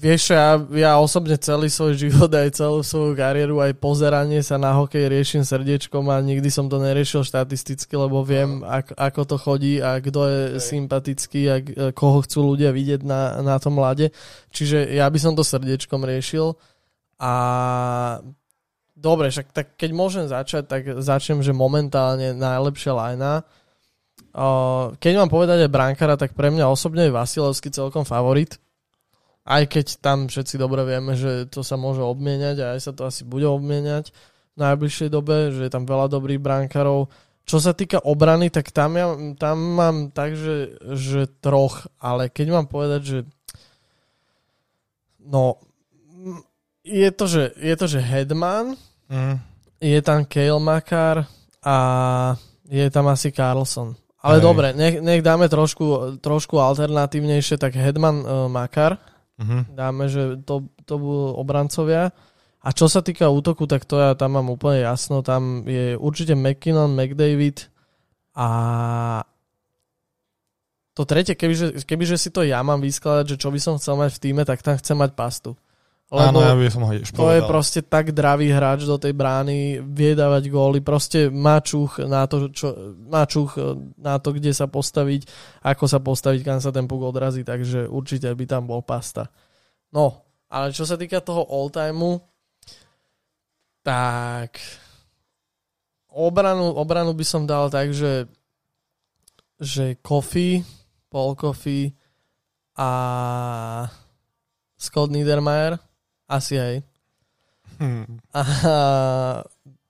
Vieš, 0.00 0.32
ja, 0.32 0.56
ja 0.80 0.96
osobne 0.96 1.36
celý 1.36 1.68
svoj 1.68 1.92
život, 1.92 2.32
aj 2.32 2.56
celú 2.56 2.80
svoju 2.80 3.12
kariéru, 3.12 3.60
aj 3.60 3.76
pozeranie 3.76 4.40
sa 4.40 4.56
na 4.56 4.72
hokej 4.72 5.12
riešim 5.12 5.44
srdiečkom 5.44 6.08
a 6.08 6.16
nikdy 6.24 6.48
som 6.48 6.72
to 6.72 6.80
neriešil 6.80 7.20
štatisticky, 7.20 8.00
lebo 8.00 8.24
viem, 8.24 8.64
ako, 8.64 8.96
ako 8.96 9.20
to 9.28 9.36
chodí 9.36 9.74
a 9.76 10.00
kto 10.00 10.20
je 10.24 10.40
okay. 10.40 10.62
sympatický 10.64 11.40
a 11.52 11.56
koho 11.92 12.24
chcú 12.24 12.56
ľudia 12.56 12.72
vidieť 12.72 13.04
na, 13.04 13.44
na 13.44 13.60
tom 13.60 13.76
mlade. 13.76 14.08
Čiže 14.48 14.88
ja 14.88 15.04
by 15.04 15.18
som 15.20 15.36
to 15.36 15.44
srdiečkom 15.44 16.00
riešil 16.00 16.56
a 17.20 17.34
dobre, 18.96 19.28
však 19.28 19.52
tak 19.52 19.76
keď 19.76 19.90
môžem 19.92 20.24
začať, 20.32 20.64
tak 20.64 20.82
začnem, 20.96 21.44
že 21.44 21.52
momentálne 21.52 22.32
najlepšia 22.32 22.96
lajna. 22.96 23.44
Keď 24.96 25.12
mám 25.12 25.28
povedať 25.28 25.68
aj 25.68 25.74
brankára, 25.76 26.16
tak 26.16 26.32
pre 26.32 26.48
mňa 26.48 26.72
osobne 26.72 27.04
je 27.04 27.12
Vasilevský 27.12 27.68
celkom 27.68 28.08
favorit 28.08 28.56
aj 29.50 29.62
keď 29.66 29.86
tam 29.98 30.30
všetci 30.30 30.54
dobre 30.54 30.86
vieme, 30.86 31.18
že 31.18 31.50
to 31.50 31.66
sa 31.66 31.74
môže 31.74 31.98
obmieniať 31.98 32.56
a 32.62 32.66
aj 32.78 32.80
sa 32.86 32.92
to 32.94 33.02
asi 33.02 33.26
bude 33.26 33.42
obmieniať 33.50 34.14
v 34.54 34.56
najbližšej 34.62 35.08
dobe, 35.10 35.50
že 35.50 35.66
je 35.66 35.72
tam 35.74 35.82
veľa 35.82 36.06
dobrých 36.06 36.38
brankárov. 36.38 37.10
Čo 37.42 37.58
sa 37.58 37.74
týka 37.74 37.98
obrany, 38.06 38.46
tak 38.46 38.70
tam, 38.70 38.94
ja, 38.94 39.10
tam 39.34 39.58
mám 39.74 39.96
tak, 40.14 40.38
že, 40.38 40.78
že 40.94 41.26
troch, 41.42 41.90
ale 41.98 42.30
keď 42.30 42.46
mám 42.54 42.66
povedať, 42.70 43.02
že 43.02 43.18
no 45.26 45.58
je 46.86 47.10
to, 47.10 47.26
že, 47.26 47.50
je 47.58 47.74
to, 47.74 47.86
že 47.90 47.98
Headman, 47.98 48.78
mm. 49.10 49.36
je 49.82 49.98
tam 49.98 50.22
Kale 50.30 50.62
Makar 50.62 51.26
a 51.66 51.76
je 52.70 52.86
tam 52.86 53.10
asi 53.10 53.34
Carlson. 53.34 53.98
Ale 54.22 54.38
Hej. 54.38 54.44
dobre, 54.46 54.68
nech, 54.78 55.02
nech 55.02 55.26
dáme 55.26 55.50
trošku, 55.50 56.20
trošku 56.22 56.60
alternatívnejšie, 56.60 57.58
tak 57.58 57.74
Headman 57.74 58.22
uh, 58.22 58.46
Makar 58.46 59.09
Uh-huh. 59.40 59.64
Dáme, 59.72 60.12
že 60.12 60.36
to, 60.44 60.68
to 60.84 60.94
budú 61.00 61.40
obrancovia. 61.40 62.12
A 62.60 62.76
čo 62.76 62.92
sa 62.92 63.00
týka 63.00 63.32
útoku, 63.32 63.64
tak 63.64 63.88
to 63.88 63.96
ja 63.96 64.12
tam 64.12 64.36
mám 64.36 64.52
úplne 64.52 64.84
jasno. 64.84 65.24
Tam 65.24 65.64
je 65.64 65.96
určite 65.96 66.36
McKinnon, 66.36 66.92
McDavid 66.92 67.72
a 68.36 68.48
to 70.92 71.08
tretie, 71.08 71.32
kebyže, 71.32 71.88
kebyže 71.88 72.20
si 72.20 72.28
to 72.28 72.44
ja 72.44 72.60
mám 72.60 72.84
vyskladať, 72.84 73.24
že 73.32 73.40
čo 73.40 73.48
by 73.48 73.58
som 73.62 73.80
chcel 73.80 73.96
mať 73.96 74.10
v 74.12 74.20
týme, 74.20 74.42
tak 74.44 74.60
tam 74.60 74.76
chcem 74.76 74.92
mať 75.00 75.16
pastu. 75.16 75.56
Lebo 76.10 76.42
Áno, 76.42 76.42
ja 76.42 76.58
by 76.58 76.66
som 76.66 76.82
ho 76.82 76.92
To 77.14 77.30
je 77.30 77.40
proste 77.46 77.86
tak 77.86 78.10
dravý 78.10 78.50
hráč 78.50 78.82
do 78.82 78.98
tej 78.98 79.14
brány, 79.14 79.78
vie 79.78 80.18
dávať 80.18 80.50
góly, 80.50 80.82
proste 80.82 81.30
má 81.30 81.62
čuch 81.62 82.02
na 82.02 82.26
to, 82.26 82.50
čo, 82.50 82.98
má 83.06 83.22
čuch 83.30 83.54
na 83.94 84.18
to, 84.18 84.34
kde 84.34 84.50
sa 84.50 84.66
postaviť, 84.66 85.30
ako 85.62 85.84
sa 85.86 86.02
postaviť, 86.02 86.42
kam 86.42 86.58
sa 86.58 86.74
ten 86.74 86.90
puk 86.90 86.98
odrazí, 87.06 87.46
takže 87.46 87.86
určite 87.86 88.26
by 88.26 88.42
tam 88.42 88.66
bol 88.66 88.82
pasta. 88.82 89.30
No, 89.94 90.26
ale 90.50 90.74
čo 90.74 90.82
sa 90.82 90.98
týka 90.98 91.22
toho 91.22 91.46
all-timeu, 91.46 92.18
tak 93.86 94.58
obranu, 96.10 96.74
obranu 96.74 97.14
by 97.14 97.22
som 97.22 97.46
dal 97.46 97.70
tak, 97.70 97.94
že 97.94 98.26
že 99.60 100.00
Kofi, 100.00 100.64
Paul 101.12 101.36
Kofi 101.36 101.92
a 102.80 102.88
Scott 104.80 105.12
Niedermayer 105.12 105.89
asi 106.30 106.54
aj. 106.54 106.74
Hmm. 107.82 108.22
A 108.30 108.40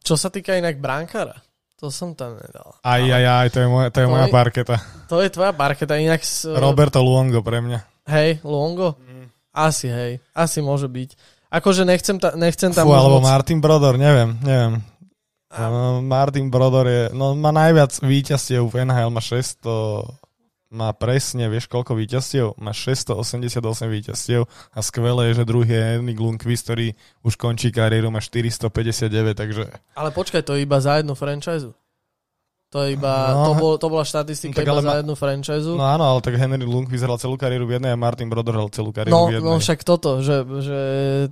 čo 0.00 0.14
sa 0.16 0.33
týka 0.33 0.57
inak 0.57 0.81
brankára, 0.81 1.37
to 1.76 1.92
som 1.92 2.16
tam 2.16 2.40
nedal. 2.40 2.81
Aj, 2.81 3.00
aj, 3.00 3.24
aj, 3.24 3.48
to 3.53 3.59
je 3.61 3.68
moja, 3.68 3.88
to 3.92 3.98
je 4.00 4.07
to 4.09 4.12
moja 4.12 4.26
je, 4.29 4.33
parketa. 4.33 4.76
To 5.12 5.16
je 5.20 5.29
tvoja 5.29 5.53
parketa, 5.53 6.00
inak... 6.00 6.24
S, 6.24 6.48
Roberto 6.48 7.05
Luongo 7.05 7.44
pre 7.44 7.61
mňa. 7.61 8.09
Hej, 8.09 8.40
Luongo? 8.44 8.96
Mm. 8.96 9.29
Asi, 9.53 9.92
hej, 9.92 10.12
asi 10.33 10.59
môže 10.64 10.88
byť. 10.88 11.11
Akože 11.50 11.83
nechcem, 11.85 12.16
ta, 12.16 12.33
nechcem 12.38 12.70
tam... 12.72 12.88
Fú, 12.88 12.94
alebo 12.94 13.20
moc... 13.20 13.26
Martin 13.26 13.59
Brodor, 13.59 13.98
neviem, 14.00 14.38
neviem. 14.40 14.81
A... 15.50 15.66
Martin 15.98 16.46
Brodor 16.46 16.87
je, 16.87 17.03
no 17.11 17.35
má 17.35 17.50
najviac 17.50 17.90
víťazstiev 17.98 18.70
v 18.70 18.87
NHL, 18.87 19.11
má 19.11 19.18
600 19.18 20.30
má 20.70 20.94
presne, 20.94 21.50
vieš 21.50 21.66
koľko 21.66 21.98
víťazstiev? 21.98 22.54
Má 22.62 22.70
688 22.70 23.90
víťazstiev 23.90 24.46
a 24.46 24.78
skvelé 24.80 25.35
je, 25.35 25.42
že 25.42 25.44
druhý 25.44 25.74
je 25.74 25.83
Henrik 25.98 26.18
Lundqvist, 26.22 26.70
ktorý 26.70 26.94
už 27.26 27.35
končí 27.35 27.74
kariéru, 27.74 28.14
má 28.14 28.22
459, 28.22 29.35
takže... 29.35 29.66
Ale 29.98 30.11
počkaj, 30.14 30.46
to 30.46 30.54
je 30.54 30.62
iba 30.62 30.78
za 30.78 31.02
jednu 31.02 31.18
franchise. 31.18 31.74
To, 32.70 32.87
je 32.87 32.94
iba, 32.94 33.35
no, 33.35 33.50
to, 33.50 33.52
bol, 33.59 33.72
to 33.83 33.90
bola 33.90 34.06
štatistika 34.06 34.62
no, 34.62 34.78
iba 34.78 34.78
za 34.78 34.94
jednu 35.02 35.14
franchise. 35.18 35.66
No 35.66 35.83
áno, 35.83 36.06
ale 36.06 36.22
tak 36.22 36.38
Henry 36.38 36.62
Lundqvist 36.62 37.02
hral 37.02 37.18
celú 37.18 37.35
kariéru 37.35 37.66
v 37.66 37.83
jednej 37.83 37.90
a 37.90 37.98
Martin 37.98 38.30
Brodor 38.30 38.54
hral 38.54 38.70
celú 38.70 38.94
kariéru 38.94 39.11
no, 39.11 39.26
v 39.26 39.42
jednej. 39.42 39.50
No 39.50 39.59
však 39.59 39.83
toto, 39.83 40.22
že, 40.22 40.46
že 40.62 40.80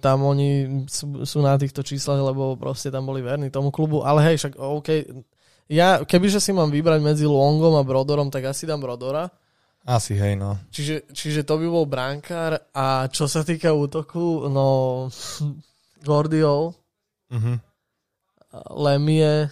tam 0.02 0.26
oni 0.26 0.82
sú, 0.90 1.22
sú 1.22 1.38
na 1.38 1.54
týchto 1.54 1.86
číslach, 1.86 2.18
lebo 2.18 2.58
proste 2.58 2.90
tam 2.90 3.06
boli 3.06 3.22
verní 3.22 3.54
tomu 3.54 3.70
klubu. 3.70 4.02
Ale 4.02 4.26
hej, 4.26 4.42
však 4.42 4.58
OK, 4.58 4.88
ja, 5.68 6.02
kebyže 6.02 6.40
si 6.40 6.50
mám 6.56 6.72
vybrať 6.72 7.00
medzi 7.04 7.24
Longom 7.28 7.76
a 7.76 7.84
Brodorom, 7.84 8.32
tak 8.32 8.48
asi 8.48 8.64
dám 8.64 8.80
Brodora. 8.80 9.28
Asi, 9.88 10.16
hej, 10.16 10.36
no. 10.36 10.56
Čiže, 10.68 11.08
čiže 11.12 11.48
to 11.48 11.56
by 11.56 11.66
bol 11.68 11.88
brankár 11.88 12.60
a 12.76 13.08
čo 13.08 13.24
sa 13.24 13.40
týka 13.40 13.72
útoku, 13.72 14.48
no 14.48 15.08
Gordiol, 16.08 16.76
uh-huh. 17.32 17.56
Lemie 18.72 19.48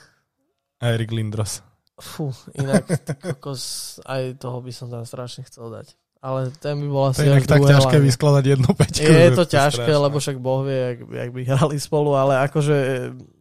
a 0.77 0.93
Erik 0.93 1.13
Lindros. 1.13 1.65
Fú, 1.97 2.29
inak 2.53 2.85
kokos, 3.25 3.97
aj 4.05 4.37
toho 4.37 4.61
by 4.61 4.73
som 4.73 4.93
tam 4.93 5.09
strašne 5.09 5.49
chcel 5.49 5.73
dať. 5.73 5.97
Ale 6.21 6.53
ten 6.59 6.77
by 6.81 6.89
bol 6.91 7.05
asi 7.09 7.23
To 7.23 7.39
je 7.39 7.49
tak 7.49 7.65
ťažké 7.65 7.97
vyskladať 8.03 8.45
jednu 8.57 8.71
peťku. 8.73 9.05
Je 9.09 9.31
to 9.33 9.45
ťažké, 9.47 9.89
strašné. 9.89 10.05
lebo 10.05 10.17
však 10.19 10.37
Boh 10.43 10.67
vie, 10.67 10.77
jak, 10.77 10.99
jak 11.07 11.31
by 11.33 11.41
hrali 11.45 11.77
spolu, 11.81 12.19
ale 12.19 12.41
akože 12.45 12.77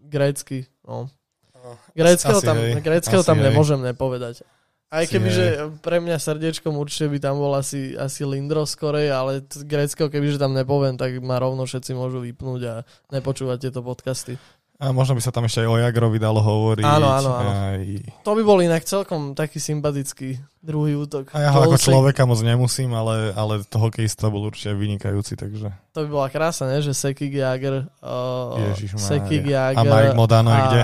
grécky, 0.05 0.69
no. 0.85 1.09
Gréckého 1.95 2.39
tam, 2.41 2.57
gréckého 2.81 3.23
tam 3.23 3.37
nemôžem 3.39 3.79
nepovedať. 3.79 4.45
Aj 4.93 5.03
keby, 5.09 5.27
že 5.27 5.45
pre 5.83 5.99
mňa 5.99 6.15
srdiečkom 6.21 6.71
určite 6.77 7.11
by 7.11 7.17
tam 7.19 7.41
bol 7.41 7.51
asi, 7.57 7.97
asi 7.97 8.23
Lindro 8.23 8.63
skorej, 8.63 9.11
ale 9.11 9.43
gréckého 9.43 10.07
kebyže 10.07 10.39
tam 10.39 10.55
nepoviem, 10.55 10.95
tak 10.95 11.19
ma 11.19 11.35
rovno 11.41 11.67
všetci 11.67 11.91
môžu 11.97 12.23
vypnúť 12.23 12.61
a 12.63 12.73
nepočúvať 13.11 13.67
tieto 13.67 13.83
podcasty. 13.83 14.39
A 14.75 14.91
možno 14.91 15.15
by 15.15 15.23
sa 15.23 15.31
tam 15.31 15.47
ešte 15.47 15.63
aj 15.63 15.71
o 15.71 15.79
Jagrovi 15.79 16.19
dalo 16.19 16.43
hovoriť. 16.43 16.83
Áno, 16.83 17.07
áno, 17.07 17.31
áno. 17.31 17.51
Aj... 17.51 17.79
To 18.27 18.35
by 18.35 18.43
bol 18.43 18.59
inak 18.59 18.83
celkom 18.83 19.31
taký 19.31 19.63
sympatický 19.63 20.35
druhý 20.59 20.99
útok. 20.99 21.31
A 21.31 21.47
ja 21.47 21.49
ho 21.55 21.63
ako 21.63 21.79
človeka 21.79 22.27
moc 22.27 22.43
nemusím, 22.43 22.91
ale, 22.91 23.31
ale 23.39 23.63
to 23.63 23.79
hokejista 23.79 24.27
bol 24.27 24.51
určite 24.51 24.75
vynikajúci, 24.75 25.39
takže... 25.39 25.71
To 25.95 26.03
by 26.03 26.09
bola 26.11 26.27
krása, 26.27 26.67
ne? 26.67 26.83
Že 26.83 26.91
Sekik 26.91 27.39
Jager, 27.39 27.87
uh, 28.03 28.75
Sekik 28.99 29.47
Jager... 29.47 29.79
A 29.79 29.87
Mike 29.87 30.15
Modano 30.19 30.51
a, 30.51 30.55
je 30.55 30.61
kde? 30.67 30.81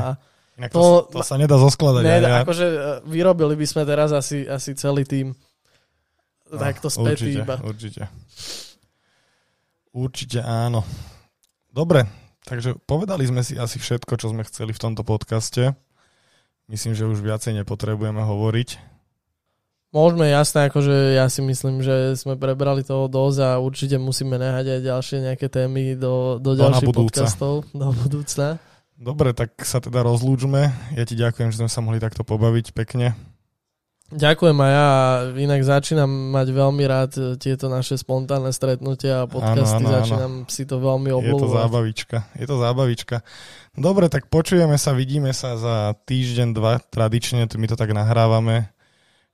Inak 0.60 0.70
to, 0.76 1.08
to, 1.08 1.20
to 1.20 1.20
sa 1.24 1.40
nedá 1.40 1.56
zoskladať. 1.56 2.04
Ne, 2.04 2.18
ja. 2.20 2.44
akože 2.44 2.66
e, 2.68 2.78
vyrobili 3.08 3.56
by 3.56 3.66
sme 3.68 3.84
teraz 3.88 4.12
asi, 4.12 4.44
asi 4.44 4.76
celý 4.76 5.08
tým 5.08 5.32
no, 5.32 6.58
takto 6.60 6.92
spätý 6.92 7.32
určite, 7.32 7.42
iba. 7.44 7.56
Určite. 7.64 8.04
Určite 9.92 10.40
áno. 10.44 10.84
Dobre, 11.72 12.04
takže 12.44 12.76
povedali 12.84 13.24
sme 13.24 13.44
si 13.48 13.56
asi 13.56 13.80
všetko, 13.80 14.20
čo 14.20 14.32
sme 14.32 14.44
chceli 14.44 14.76
v 14.76 14.82
tomto 14.84 15.08
podcaste. 15.08 15.72
Myslím, 16.68 16.96
že 16.96 17.08
už 17.08 17.24
viacej 17.24 17.64
nepotrebujeme 17.64 18.24
hovoriť. 18.24 18.92
Môžeme, 19.92 20.32
jasné, 20.32 20.72
akože 20.72 21.20
ja 21.20 21.28
si 21.28 21.44
myslím, 21.44 21.84
že 21.84 22.16
sme 22.16 22.40
prebrali 22.40 22.80
toho 22.80 23.12
dosť 23.12 23.40
a 23.44 23.50
určite 23.60 24.00
musíme 24.00 24.40
nehať 24.40 24.80
aj 24.80 24.82
ďalšie 24.88 25.18
nejaké 25.20 25.52
témy 25.52 26.00
do, 26.00 26.40
do 26.40 26.56
ďalších 26.56 26.96
podcastov 26.96 27.68
do 27.76 27.92
budúcna. 27.92 28.56
Dobre, 29.02 29.34
tak 29.34 29.58
sa 29.66 29.82
teda 29.82 30.06
rozlúčme. 30.06 30.70
Ja 30.94 31.04
ti 31.10 31.18
ďakujem, 31.18 31.50
že 31.50 31.66
sme 31.66 31.74
sa 31.74 31.82
mohli 31.82 31.98
takto 31.98 32.22
pobaviť 32.22 32.78
pekne. 32.78 33.18
Ďakujem 34.12 34.58
a 34.62 34.68
ja 34.68 34.88
inak 35.40 35.64
začínam 35.64 36.36
mať 36.36 36.48
veľmi 36.52 36.84
rád 36.84 37.12
tieto 37.42 37.66
naše 37.72 37.98
spontánne 37.98 38.54
stretnutia 38.54 39.24
a 39.24 39.30
podcasty. 39.32 39.82
Áno, 39.82 39.90
áno, 39.90 39.96
začínam 39.98 40.34
áno. 40.46 40.52
si 40.52 40.68
to 40.70 40.84
veľmi 40.84 41.10
obľúbovať. 41.16 41.34
Je 41.34 41.42
to 41.42 41.58
zábavička. 41.58 42.18
Je 42.38 42.46
to 42.46 42.58
zábavička. 42.62 43.18
Dobre, 43.74 44.06
tak 44.12 44.28
počujeme 44.30 44.76
sa, 44.76 44.94
vidíme 44.94 45.32
sa 45.34 45.58
za 45.58 45.98
týždeň, 46.06 46.48
dva. 46.54 46.78
Tradične 46.78 47.48
my 47.48 47.68
to 47.72 47.80
tak 47.80 47.96
nahrávame 47.96 48.70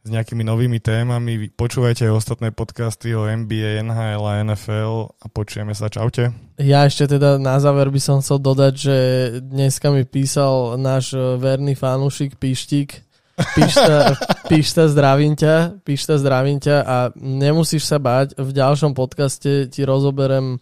s 0.07 0.09
nejakými 0.09 0.47
novými 0.47 0.79
témami. 0.79 1.51
Počúvajte 1.51 2.07
aj 2.07 2.15
ostatné 2.15 2.55
podcasty 2.55 3.11
o 3.11 3.27
NBA, 3.27 3.83
NHL 3.83 4.23
a 4.23 4.39
NFL 4.47 5.11
a 5.19 5.25
počujeme 5.27 5.75
sa. 5.75 5.91
Čaute. 5.91 6.31
Ja 6.55 6.87
ešte 6.87 7.19
teda 7.19 7.35
na 7.35 7.59
záver 7.59 7.91
by 7.91 7.99
som 7.99 8.23
chcel 8.23 8.39
dodať, 8.39 8.73
že 8.79 8.97
dneska 9.43 9.91
mi 9.91 10.07
písal 10.07 10.79
náš 10.79 11.11
verný 11.15 11.75
fanúšik 11.75 12.39
Pištík. 12.39 13.03
Píšta, 13.35 14.15
píšta 14.51 14.87
zdravím 14.87 15.35
ťa, 15.35 15.83
píšta 15.83 16.15
zdravím 16.15 16.63
ťa 16.63 16.77
a 16.87 16.97
nemusíš 17.19 17.83
sa 17.83 17.99
báť, 17.99 18.39
v 18.39 18.49
ďalšom 18.55 18.95
podcaste 18.95 19.67
ti 19.67 19.81
rozoberem 19.83 20.57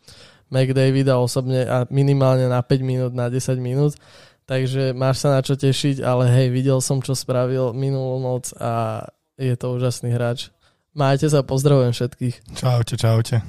McDavida 0.50 1.22
osobne 1.22 1.70
a 1.70 1.86
minimálne 1.93 2.50
na 2.50 2.66
5 2.66 2.82
minút, 2.82 3.12
na 3.14 3.30
10 3.30 3.62
minút. 3.62 3.93
Takže 4.46 4.93
máš 4.93 5.26
sa 5.26 5.34
na 5.34 5.41
čo 5.41 5.58
tešiť, 5.58 6.06
ale 6.06 6.30
hej, 6.30 6.48
videl 6.54 6.78
som, 6.78 7.02
čo 7.02 7.18
spravil 7.18 7.74
minulú 7.74 8.22
noc 8.22 8.54
a 8.58 9.06
je 9.38 9.56
to 9.56 9.76
úžasný 9.76 10.12
hráč. 10.16 10.52
Majte 10.96 11.28
sa, 11.28 11.44
pozdravujem 11.44 11.92
všetkých. 11.92 12.56
Čaute, 12.56 12.96
čaute. 12.96 13.44